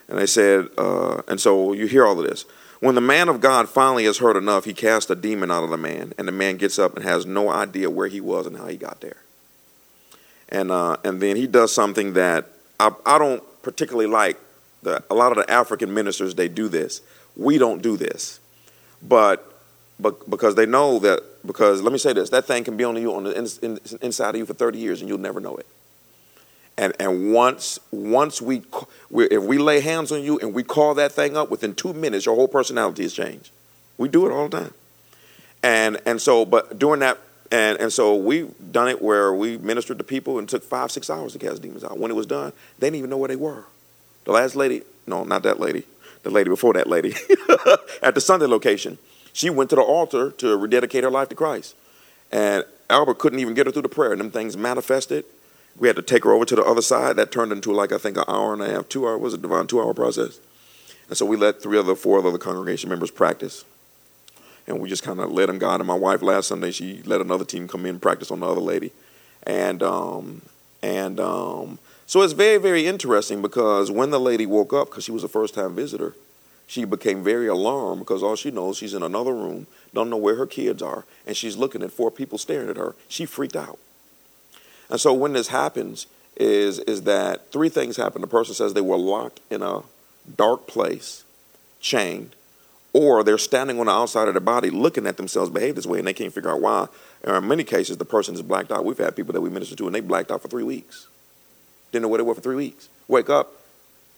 And 0.08 0.18
they 0.18 0.26
said, 0.26 0.68
uh, 0.76 1.22
and 1.28 1.40
so 1.40 1.72
you 1.72 1.86
hear 1.86 2.04
all 2.04 2.20
of 2.20 2.28
this. 2.28 2.44
When 2.80 2.94
the 2.94 3.00
man 3.00 3.28
of 3.28 3.40
God 3.40 3.68
finally 3.68 4.04
has 4.04 4.18
heard 4.18 4.36
enough, 4.36 4.64
he 4.64 4.74
casts 4.74 5.10
a 5.10 5.16
demon 5.16 5.50
out 5.50 5.64
of 5.64 5.70
the 5.70 5.78
man, 5.78 6.12
and 6.18 6.28
the 6.28 6.32
man 6.32 6.56
gets 6.56 6.78
up 6.78 6.94
and 6.94 7.04
has 7.04 7.24
no 7.24 7.48
idea 7.48 7.88
where 7.90 8.08
he 8.08 8.20
was 8.20 8.46
and 8.46 8.56
how 8.56 8.66
he 8.66 8.76
got 8.76 9.00
there. 9.00 9.16
And, 10.48 10.70
uh, 10.70 10.96
and 11.02 11.20
then 11.20 11.36
he 11.36 11.46
does 11.46 11.72
something 11.72 12.12
that 12.12 12.46
I, 12.78 12.90
I 13.04 13.18
don't 13.18 13.42
particularly 13.62 14.08
like. 14.08 14.38
The, 14.82 15.02
a 15.10 15.14
lot 15.14 15.32
of 15.32 15.38
the 15.38 15.50
African 15.50 15.92
ministers, 15.94 16.34
they 16.34 16.48
do 16.48 16.68
this. 16.68 17.00
We 17.34 17.58
don't 17.58 17.82
do 17.82 17.96
this. 17.96 18.40
But 19.02 19.52
but 19.98 20.28
because 20.28 20.54
they 20.54 20.66
know 20.66 20.98
that 20.98 21.22
because 21.46 21.80
let 21.80 21.90
me 21.90 21.98
say 21.98 22.12
this 22.12 22.28
that 22.30 22.44
thing 22.44 22.64
can 22.64 22.76
be 22.76 22.84
on 22.84 22.96
you 22.96 23.14
on 23.14 23.24
the 23.24 23.36
in, 23.36 23.46
in, 23.62 23.80
inside 24.02 24.30
of 24.30 24.36
you 24.36 24.44
for 24.44 24.52
30 24.52 24.78
years 24.78 25.00
and 25.00 25.08
you'll 25.08 25.18
never 25.18 25.40
know 25.40 25.56
it 25.56 25.66
and 26.78 26.92
and 27.00 27.32
once 27.32 27.78
once 27.90 28.42
we, 28.42 28.62
we 29.16 29.24
if 29.26 29.42
we 29.42 29.58
lay 29.58 29.80
hands 29.80 30.12
on 30.12 30.22
you 30.22 30.38
and 30.38 30.54
we 30.54 30.62
call 30.62 30.94
that 30.94 31.12
thing 31.12 31.36
up 31.36 31.50
within 31.50 31.74
two 31.74 31.92
minutes 31.92 32.26
your 32.26 32.34
whole 32.34 32.48
personality 32.48 33.02
has 33.02 33.12
changed 33.12 33.50
we 33.98 34.08
do 34.08 34.26
it 34.26 34.32
all 34.32 34.48
the 34.48 34.60
time 34.60 34.74
and 35.62 35.98
and 36.06 36.20
so 36.20 36.44
but 36.44 36.78
doing 36.78 37.00
that 37.00 37.18
and 37.50 37.78
and 37.80 37.92
so 37.92 38.14
we've 38.14 38.52
done 38.72 38.88
it 38.88 39.00
where 39.00 39.32
we 39.32 39.58
ministered 39.58 39.98
to 39.98 40.04
people 40.04 40.38
and 40.38 40.48
took 40.48 40.62
five 40.62 40.90
six 40.90 41.10
hours 41.10 41.32
to 41.32 41.38
cast 41.38 41.62
demons 41.62 41.84
out 41.84 41.98
when 41.98 42.10
it 42.10 42.14
was 42.14 42.26
done 42.26 42.52
they 42.78 42.86
didn't 42.86 42.98
even 42.98 43.10
know 43.10 43.16
where 43.16 43.28
they 43.28 43.36
were 43.36 43.64
the 44.24 44.32
last 44.32 44.54
lady 44.54 44.82
no 45.06 45.24
not 45.24 45.42
that 45.42 45.58
lady 45.58 45.84
the 46.22 46.30
lady 46.30 46.50
before 46.50 46.74
that 46.74 46.86
lady 46.86 47.14
at 48.02 48.14
the 48.14 48.20
sunday 48.20 48.46
location 48.46 48.98
she 49.36 49.50
went 49.50 49.68
to 49.68 49.76
the 49.76 49.82
altar 49.82 50.30
to 50.30 50.56
rededicate 50.56 51.04
her 51.04 51.10
life 51.10 51.28
to 51.28 51.34
Christ. 51.34 51.74
And 52.32 52.64
Albert 52.88 53.18
couldn't 53.18 53.38
even 53.38 53.52
get 53.52 53.66
her 53.66 53.72
through 53.72 53.82
the 53.82 53.88
prayer. 53.90 54.12
And 54.12 54.18
them 54.18 54.30
things 54.30 54.56
manifested. 54.56 55.26
We 55.78 55.88
had 55.88 55.96
to 55.96 56.02
take 56.02 56.24
her 56.24 56.32
over 56.32 56.44
to 56.44 56.56
the 56.56 56.64
other 56.64 56.82
side. 56.82 57.16
That 57.16 57.30
turned 57.30 57.52
into 57.52 57.72
like 57.72 57.92
I 57.92 57.98
think 57.98 58.16
an 58.16 58.24
hour 58.28 58.52
and 58.52 58.62
a 58.62 58.68
half, 58.68 58.88
two 58.88 59.06
hour 59.06 59.18
was 59.18 59.34
a 59.34 59.38
divine 59.38 59.66
two 59.66 59.80
hour 59.80 59.94
process. 59.94 60.40
And 61.08 61.16
so 61.16 61.26
we 61.26 61.36
let 61.36 61.62
three 61.62 61.78
other, 61.78 61.94
four 61.94 62.18
other 62.18 62.38
congregation 62.38 62.90
members 62.90 63.10
practice. 63.10 63.64
And 64.66 64.80
we 64.80 64.88
just 64.88 65.04
kind 65.04 65.20
of 65.20 65.30
let 65.30 65.46
them 65.46 65.58
God. 65.58 65.80
And 65.80 65.86
my 65.86 65.94
wife 65.94 66.22
last 66.22 66.48
Sunday, 66.48 66.72
she 66.72 67.02
let 67.04 67.20
another 67.20 67.44
team 67.44 67.68
come 67.68 67.86
in 67.86 68.00
practice 68.00 68.30
on 68.30 68.40
the 68.40 68.46
other 68.46 68.60
lady. 68.60 68.90
And 69.44 69.82
um, 69.82 70.42
and 70.82 71.20
um, 71.20 71.78
so 72.06 72.22
it's 72.22 72.32
very, 72.32 72.58
very 72.58 72.86
interesting 72.86 73.42
because 73.42 73.90
when 73.90 74.10
the 74.10 74.20
lady 74.20 74.46
woke 74.46 74.72
up, 74.72 74.90
because 74.90 75.04
she 75.04 75.10
was 75.10 75.24
a 75.24 75.28
first 75.28 75.54
time 75.54 75.74
visitor, 75.74 76.14
she 76.68 76.84
became 76.84 77.24
very 77.24 77.48
alarmed 77.48 78.00
because 78.00 78.22
all 78.22 78.36
she 78.36 78.50
knows 78.50 78.76
she's 78.76 78.94
in 78.94 79.02
another 79.02 79.32
room, 79.32 79.66
don't 79.92 80.10
know 80.10 80.16
where 80.16 80.36
her 80.36 80.46
kids 80.46 80.82
are, 80.82 81.04
and 81.26 81.36
she's 81.36 81.56
looking 81.56 81.82
at 81.82 81.90
four 81.90 82.10
people 82.10 82.38
staring 82.38 82.68
at 82.68 82.76
her. 82.76 82.94
She 83.08 83.26
freaked 83.26 83.56
out. 83.56 83.78
And 84.90 85.00
so 85.00 85.12
when 85.12 85.32
this 85.32 85.48
happens, 85.48 86.06
is 86.36 86.78
is 86.80 87.02
that 87.02 87.50
three 87.50 87.68
things 87.68 87.96
happen. 87.96 88.20
The 88.20 88.26
person 88.26 88.54
says 88.54 88.74
they 88.74 88.80
were 88.80 88.96
locked 88.96 89.40
in 89.50 89.62
a 89.62 89.82
dark 90.36 90.66
place, 90.66 91.24
chained, 91.80 92.34
or 92.92 93.24
they're 93.24 93.38
standing 93.38 93.80
on 93.80 93.86
the 93.86 93.92
outside 93.92 94.28
of 94.28 94.34
their 94.34 94.40
body 94.40 94.70
looking 94.70 95.06
at 95.06 95.16
themselves 95.16 95.50
behave 95.50 95.76
this 95.76 95.86
way 95.86 95.98
and 95.98 96.06
they 96.06 96.12
can't 96.12 96.32
figure 96.32 96.50
out 96.50 96.60
why. 96.60 96.88
And 97.24 97.36
in 97.36 97.48
many 97.48 97.64
cases, 97.64 97.96
the 97.96 98.04
person 98.04 98.34
is 98.34 98.42
blacked 98.42 98.70
out. 98.70 98.84
We've 98.84 98.98
had 98.98 99.16
people 99.16 99.32
that 99.32 99.40
we 99.40 99.50
minister 99.50 99.76
to 99.76 99.86
and 99.86 99.94
they 99.94 100.00
blacked 100.00 100.30
out 100.30 100.42
for 100.42 100.48
three 100.48 100.62
weeks. 100.62 101.06
Didn't 101.92 102.02
know 102.02 102.08
where 102.08 102.18
they 102.18 102.24
were 102.24 102.34
for 102.34 102.40
three 102.40 102.56
weeks. 102.56 102.88
Wake 103.08 103.30
up, 103.30 103.52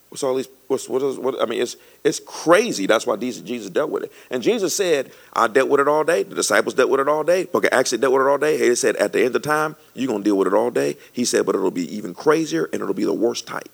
What's 0.09 0.23
all 0.23 0.35
these? 0.35 0.49
What's, 0.69 0.89
what 0.89 1.03
is, 1.03 1.19
what, 1.19 1.41
I 1.41 1.45
mean, 1.45 1.61
it's 1.61 1.77
it's 2.03 2.19
crazy. 2.21 2.87
That's 2.87 3.07
why 3.07 3.17
Jesus, 3.17 3.69
dealt 3.69 3.91
with 3.91 4.05
it. 4.05 4.13
And 4.31 4.43
Jesus 4.43 4.75
said, 4.75 5.13
"I 5.35 5.49
dealt 5.49 5.69
with 5.69 5.81
it 5.81 5.89
all 5.89 6.03
day. 6.03 6.23
The 6.23 6.35
disciples 6.35 6.75
dealt 6.75 6.89
with 6.89 7.01
it 7.01 7.09
all 7.09 7.25
day. 7.25 7.47
Of 7.53 7.67
Acts 7.71 7.91
dealt 7.91 8.13
with 8.13 8.23
it 8.23 8.29
all 8.29 8.39
day. 8.39 8.57
He 8.57 8.75
said, 8.75 8.97
at 8.97 9.13
the 9.13 9.23
end 9.25 9.37
of 9.37 9.43
time, 9.43 9.77
you're 9.95 10.09
gonna 10.09 10.25
deal 10.25 10.39
with 10.39 10.47
it 10.47 10.55
all 10.55 10.71
day. 10.71 10.97
He 11.13 11.27
said, 11.27 11.45
but 11.45 11.55
it'll 11.55 11.71
be 11.71 11.95
even 11.95 12.15
crazier 12.15 12.65
and 12.73 12.81
it'll 12.81 12.95
be 12.95 13.05
the 13.05 13.13
worst 13.13 13.47
type. 13.47 13.69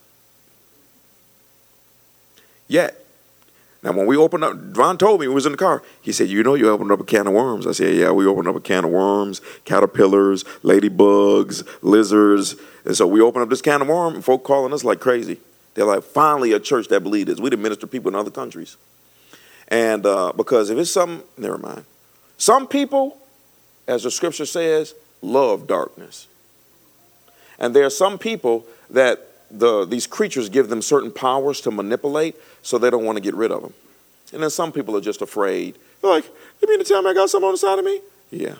Yet, 2.66 3.04
now 3.84 3.92
when 3.92 4.06
we 4.06 4.16
opened 4.16 4.42
up, 4.42 4.56
Ron 4.76 4.98
told 4.98 5.20
me 5.20 5.26
he 5.26 5.32
was 5.32 5.46
in 5.46 5.52
the 5.52 5.58
car. 5.58 5.82
He 6.00 6.10
said, 6.10 6.28
"You 6.28 6.42
know, 6.42 6.54
you 6.54 6.68
opened 6.68 6.90
up 6.90 7.00
a 7.00 7.04
can 7.04 7.28
of 7.28 7.34
worms." 7.34 7.66
I 7.66 7.72
said, 7.72 7.94
"Yeah, 7.94 8.10
we 8.10 8.26
opened 8.26 8.48
up 8.48 8.56
a 8.56 8.60
can 8.60 8.84
of 8.84 8.90
worms, 8.90 9.40
caterpillars, 9.64 10.42
ladybugs, 10.64 11.64
lizards." 11.82 12.56
And 12.84 12.96
so 12.96 13.06
we 13.06 13.20
opened 13.20 13.44
up 13.44 13.50
this 13.50 13.62
can 13.62 13.82
of 13.82 13.88
worms, 13.88 14.16
and 14.16 14.24
folk 14.24 14.42
calling 14.42 14.72
us 14.72 14.82
like 14.82 14.98
crazy. 14.98 15.38
They're 15.74 15.84
like, 15.84 16.04
finally, 16.04 16.52
a 16.52 16.60
church 16.60 16.88
that 16.88 17.00
believes 17.00 17.26
this. 17.26 17.40
We 17.40 17.50
didn't 17.50 17.62
minister 17.62 17.86
people 17.86 18.08
in 18.08 18.14
other 18.14 18.30
countries. 18.30 18.76
And 19.68 20.06
uh, 20.06 20.32
because 20.36 20.70
if 20.70 20.78
it's 20.78 20.90
something, 20.90 21.26
never 21.36 21.58
mind. 21.58 21.84
Some 22.38 22.66
people, 22.66 23.18
as 23.88 24.04
the 24.04 24.10
scripture 24.10 24.46
says, 24.46 24.94
love 25.20 25.66
darkness. 25.66 26.26
And 27.58 27.74
there 27.74 27.84
are 27.84 27.90
some 27.90 28.18
people 28.18 28.66
that 28.90 29.26
the, 29.50 29.84
these 29.84 30.06
creatures 30.06 30.48
give 30.48 30.68
them 30.68 30.82
certain 30.82 31.12
powers 31.12 31.60
to 31.62 31.70
manipulate, 31.70 32.36
so 32.62 32.78
they 32.78 32.90
don't 32.90 33.04
want 33.04 33.16
to 33.16 33.22
get 33.22 33.34
rid 33.34 33.50
of 33.50 33.62
them. 33.62 33.72
And 34.32 34.42
then 34.42 34.50
some 34.50 34.72
people 34.72 34.96
are 34.96 35.00
just 35.00 35.22
afraid. 35.22 35.76
They're 36.02 36.10
like, 36.10 36.24
you 36.60 36.68
mean 36.68 36.78
to 36.78 36.84
tell 36.84 37.02
me 37.02 37.10
I 37.10 37.14
got 37.14 37.30
something 37.30 37.46
on 37.46 37.54
the 37.54 37.58
side 37.58 37.78
of 37.78 37.84
me? 37.84 38.00
Yeah. 38.30 38.56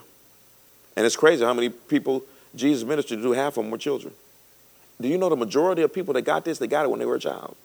And 0.97 1.05
it's 1.05 1.17
crazy 1.17 1.45
how 1.45 1.53
many 1.53 1.69
people 1.69 2.25
Jesus 2.55 2.87
ministered 2.87 3.23
to, 3.23 3.33
half 3.33 3.57
of 3.57 3.65
them 3.65 3.71
were 3.71 3.79
children. 3.79 4.15
Do 5.01 5.09
you 5.09 5.19
know 5.19 5.29
the 5.29 5.37
majority 5.37 5.83
of 5.83 5.93
people 5.93 6.15
that 6.15 6.23
got 6.23 6.45
this, 6.45 6.59
they 6.59 6.67
got 6.67 6.85
it 6.85 6.91
when 6.91 7.01
they 7.01 7.07
were 7.07 7.17
a 7.17 7.21
child. 7.21 7.57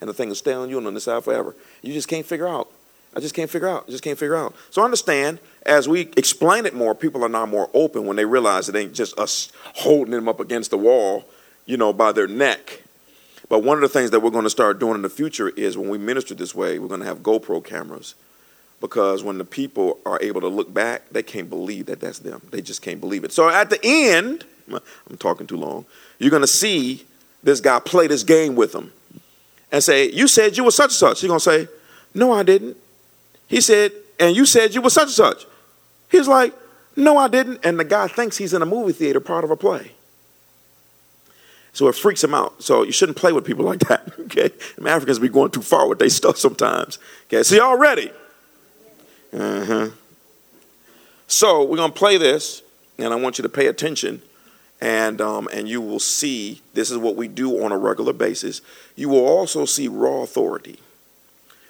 And 0.00 0.08
the 0.08 0.14
thing 0.14 0.30
is 0.30 0.38
stay 0.38 0.52
on 0.52 0.68
you 0.70 0.78
and 0.78 0.86
on 0.86 0.94
the 0.94 1.00
side 1.00 1.24
forever. 1.24 1.54
You 1.82 1.92
just 1.92 2.08
can't 2.08 2.24
figure 2.24 2.48
out. 2.48 2.70
I 3.16 3.20
just 3.20 3.34
can't 3.34 3.50
figure 3.50 3.68
out. 3.68 3.84
I 3.88 3.90
just 3.90 4.04
can't 4.04 4.18
figure 4.18 4.36
out. 4.36 4.54
So 4.70 4.84
understand, 4.84 5.40
as 5.64 5.88
we 5.88 6.02
explain 6.16 6.66
it 6.66 6.74
more, 6.74 6.94
people 6.94 7.24
are 7.24 7.28
now 7.28 7.46
more 7.46 7.70
open 7.74 8.06
when 8.06 8.16
they 8.16 8.24
realize 8.24 8.68
it 8.68 8.76
ain't 8.76 8.94
just 8.94 9.18
us 9.18 9.50
holding 9.74 10.12
them 10.12 10.28
up 10.28 10.40
against 10.40 10.70
the 10.70 10.78
wall, 10.78 11.24
you 11.66 11.76
know, 11.76 11.92
by 11.92 12.12
their 12.12 12.28
neck. 12.28 12.82
But 13.48 13.60
one 13.60 13.76
of 13.76 13.80
the 13.80 13.88
things 13.88 14.10
that 14.10 14.20
we're 14.20 14.30
going 14.30 14.44
to 14.44 14.50
start 14.50 14.78
doing 14.78 14.94
in 14.94 15.02
the 15.02 15.08
future 15.08 15.48
is 15.48 15.78
when 15.78 15.88
we 15.88 15.98
minister 15.98 16.34
this 16.34 16.54
way, 16.54 16.78
we're 16.78 16.88
going 16.88 17.00
to 17.00 17.06
have 17.06 17.20
GoPro 17.20 17.64
cameras. 17.64 18.14
Because 18.80 19.24
when 19.24 19.38
the 19.38 19.44
people 19.44 19.98
are 20.06 20.20
able 20.22 20.40
to 20.42 20.48
look 20.48 20.72
back, 20.72 21.08
they 21.10 21.22
can't 21.22 21.50
believe 21.50 21.86
that 21.86 22.00
that's 22.00 22.20
them. 22.20 22.42
They 22.50 22.60
just 22.60 22.82
can't 22.82 23.00
believe 23.00 23.24
it. 23.24 23.32
So 23.32 23.48
at 23.48 23.70
the 23.70 23.80
end, 23.82 24.44
I'm 24.74 25.16
talking 25.16 25.46
too 25.46 25.56
long. 25.56 25.86
You're 26.18 26.30
going 26.30 26.42
to 26.42 26.46
see 26.46 27.06
this 27.42 27.60
guy 27.60 27.80
play 27.80 28.06
this 28.06 28.22
game 28.22 28.56
with 28.56 28.72
them 28.72 28.92
and 29.70 29.82
say, 29.82 30.10
You 30.10 30.28
said 30.28 30.56
you 30.56 30.64
were 30.64 30.70
such 30.70 30.90
and 30.90 30.92
such. 30.92 31.20
He's 31.20 31.28
going 31.28 31.40
to 31.40 31.44
say, 31.44 31.68
No, 32.14 32.32
I 32.32 32.42
didn't. 32.42 32.76
He 33.46 33.60
said, 33.60 33.92
And 34.18 34.36
you 34.36 34.44
said 34.44 34.74
you 34.74 34.82
were 34.82 34.90
such 34.90 35.04
and 35.04 35.12
such. 35.12 35.46
He's 36.10 36.28
like, 36.28 36.54
No, 36.96 37.16
I 37.16 37.28
didn't. 37.28 37.60
And 37.64 37.78
the 37.78 37.84
guy 37.84 38.08
thinks 38.08 38.36
he's 38.36 38.54
in 38.54 38.62
a 38.62 38.66
movie 38.66 38.92
theater, 38.92 39.20
part 39.20 39.44
of 39.44 39.50
a 39.50 39.56
play. 39.56 39.92
So 41.72 41.86
it 41.86 41.94
freaks 41.94 42.24
him 42.24 42.34
out. 42.34 42.62
So 42.62 42.82
you 42.82 42.92
shouldn't 42.92 43.18
play 43.18 43.32
with 43.32 43.44
people 43.44 43.64
like 43.72 43.80
that. 43.80 44.12
Okay, 44.20 44.50
Africans 44.84 45.18
be 45.18 45.28
going 45.28 45.50
too 45.50 45.62
far 45.62 45.88
with 45.88 45.98
their 45.98 46.08
stuff 46.08 46.36
sometimes. 46.36 46.98
Okay, 47.26 47.42
see, 47.42 47.56
y'all 47.56 47.78
ready? 47.78 48.10
Uh 49.32 49.64
huh. 49.64 49.88
So 51.26 51.62
we're 51.62 51.76
gonna 51.76 51.92
play 51.92 52.16
this, 52.16 52.62
and 52.98 53.12
I 53.12 53.16
want 53.16 53.38
you 53.38 53.42
to 53.42 53.48
pay 53.48 53.66
attention 53.66 54.22
and 54.80 55.20
um, 55.20 55.48
and 55.52 55.68
you 55.68 55.80
will 55.80 56.00
see 56.00 56.62
this 56.74 56.90
is 56.90 56.98
what 56.98 57.16
we 57.16 57.28
do 57.28 57.62
on 57.62 57.72
a 57.72 57.78
regular 57.78 58.12
basis. 58.12 58.60
You 58.96 59.08
will 59.08 59.26
also 59.26 59.64
see 59.64 59.88
raw 59.88 60.22
authority. 60.22 60.78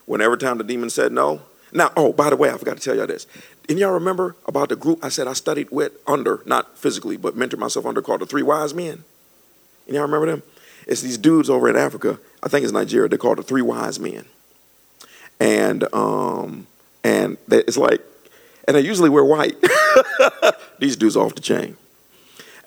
Whenever 0.07 0.37
time 0.37 0.59
the 0.59 0.65
demon 0.65 0.91
said 0.91 1.13
no. 1.13 1.43
Now, 1.71 1.93
oh, 1.97 2.15
by 2.15 2.31
the 2.31 2.37
way, 2.37 2.51
I 2.51 2.57
forgot 2.57 2.79
to 2.79 2.83
tell 2.83 2.97
y'all 2.97 3.07
this. 3.07 3.27
And 3.69 3.79
y'all 3.79 3.93
remember 3.93 4.37
about 4.47 4.71
the 4.71 4.77
group 4.77 5.05
I 5.05 5.11
said 5.11 5.27
I 5.29 5.35
studied 5.35 5.71
with 5.71 5.93
under, 6.07 6.43
not 6.47 6.79
physically, 6.79 7.19
but 7.19 7.37
mentored 7.37 7.59
myself 7.59 7.85
under, 7.85 8.01
called 8.01 8.23
the 8.23 8.27
Three 8.27 8.43
Wise 8.43 8.73
Men. 8.73 9.05
And 9.87 9.95
y'all 9.95 10.03
remember 10.03 10.27
them? 10.27 10.43
It's 10.87 11.03
these 11.03 11.19
dudes 11.19 11.51
over 11.51 11.69
in 11.69 11.77
Africa. 11.77 12.19
I 12.43 12.49
think 12.49 12.65
it's 12.65 12.73
Nigeria. 12.73 13.09
They're 13.09 13.19
called 13.19 13.37
the 13.37 13.43
Three 13.43 13.61
Wise 13.61 14.01
Men. 14.01 14.25
And 15.39 15.93
um, 15.95 16.67
and 17.05 17.37
it's 17.51 17.77
like, 17.77 18.01
and 18.67 18.77
they 18.77 18.81
usually 18.81 19.11
wear 19.11 19.25
white. 19.25 19.57
these 20.79 20.97
dudes 20.97 21.17
off 21.17 21.35
the 21.35 21.43
chain. 21.43 21.77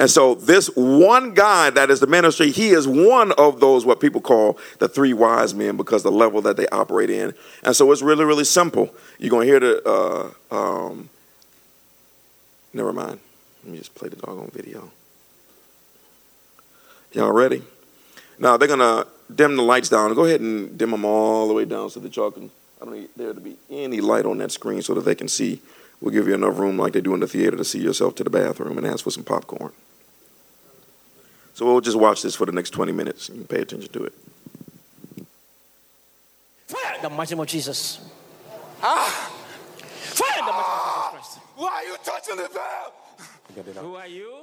And 0.01 0.09
so 0.09 0.33
this 0.33 0.65
one 0.75 1.35
guy 1.35 1.69
that 1.69 1.91
is 1.91 1.99
the 1.99 2.07
ministry, 2.07 2.49
he 2.49 2.69
is 2.69 2.87
one 2.87 3.33
of 3.33 3.59
those 3.59 3.85
what 3.85 3.99
people 3.99 4.19
call 4.19 4.57
the 4.79 4.87
three 4.87 5.13
wise 5.13 5.53
men 5.53 5.77
because 5.77 6.01
the 6.01 6.11
level 6.11 6.41
that 6.41 6.57
they 6.57 6.67
operate 6.69 7.11
in. 7.11 7.35
And 7.61 7.75
so 7.75 7.91
it's 7.91 8.01
really, 8.01 8.25
really 8.25 8.43
simple. 8.43 8.91
You're 9.19 9.29
going 9.29 9.45
to 9.45 9.51
hear 9.51 9.59
the, 9.59 10.33
uh, 10.51 10.55
um, 10.55 11.07
never 12.73 12.91
mind. 12.91 13.19
Let 13.63 13.73
me 13.73 13.77
just 13.77 13.93
play 13.93 14.09
the 14.09 14.15
doggone 14.15 14.49
video. 14.51 14.89
Y'all 17.11 17.31
ready? 17.31 17.61
Now 18.39 18.57
they're 18.57 18.67
gonna 18.67 19.05
dim 19.35 19.55
the 19.55 19.61
lights 19.61 19.89
down. 19.89 20.11
Go 20.15 20.25
ahead 20.25 20.41
and 20.41 20.79
dim 20.79 20.89
them 20.89 21.05
all 21.05 21.47
the 21.47 21.53
way 21.53 21.65
down 21.65 21.91
so 21.91 21.99
that 21.99 22.15
y'all 22.15 22.31
can. 22.31 22.49
I 22.81 22.85
don't 22.85 22.95
need 22.95 23.09
there 23.15 23.33
to 23.33 23.39
be 23.39 23.55
any 23.69 24.01
light 24.01 24.25
on 24.25 24.39
that 24.39 24.51
screen 24.51 24.81
so 24.81 24.95
that 24.95 25.01
they 25.01 25.13
can 25.13 25.27
see. 25.27 25.61
We'll 25.99 26.13
give 26.13 26.27
you 26.27 26.33
enough 26.33 26.57
room 26.57 26.79
like 26.79 26.93
they 26.93 27.01
do 27.01 27.13
in 27.13 27.19
the 27.19 27.27
theater 27.27 27.55
to 27.57 27.63
see 27.63 27.79
yourself 27.79 28.15
to 28.15 28.23
the 28.23 28.31
bathroom 28.31 28.79
and 28.79 28.87
ask 28.87 29.03
for 29.03 29.11
some 29.11 29.23
popcorn. 29.23 29.73
So 31.53 31.65
we'll 31.65 31.81
just 31.81 31.97
watch 31.97 32.21
this 32.21 32.35
for 32.35 32.45
the 32.45 32.51
next 32.51 32.71
20 32.71 32.91
minutes 32.91 33.29
and 33.29 33.47
pay 33.47 33.61
attention 33.61 33.91
to 33.93 34.03
it. 34.05 34.13
Fire 36.67 36.95
in 36.95 37.01
the 37.01 37.09
mighty 37.09 37.35
name 37.35 37.41
of 37.41 37.47
Jesus. 37.47 37.99
Ah! 38.81 39.31
Fire 39.79 40.39
in 40.39 40.45
the 40.45 40.51
mighty 40.51 40.69
name 40.69 40.85
of 40.87 41.19
Jesus 41.19 41.37
Christ. 41.37 41.39
Why 41.55 41.69
are 41.69 41.83
you 41.83 41.97
touching 42.03 42.35
the 42.37 42.49
bell? 42.53 43.83
Who 43.83 43.95
are 43.95 44.07
you? 44.07 44.33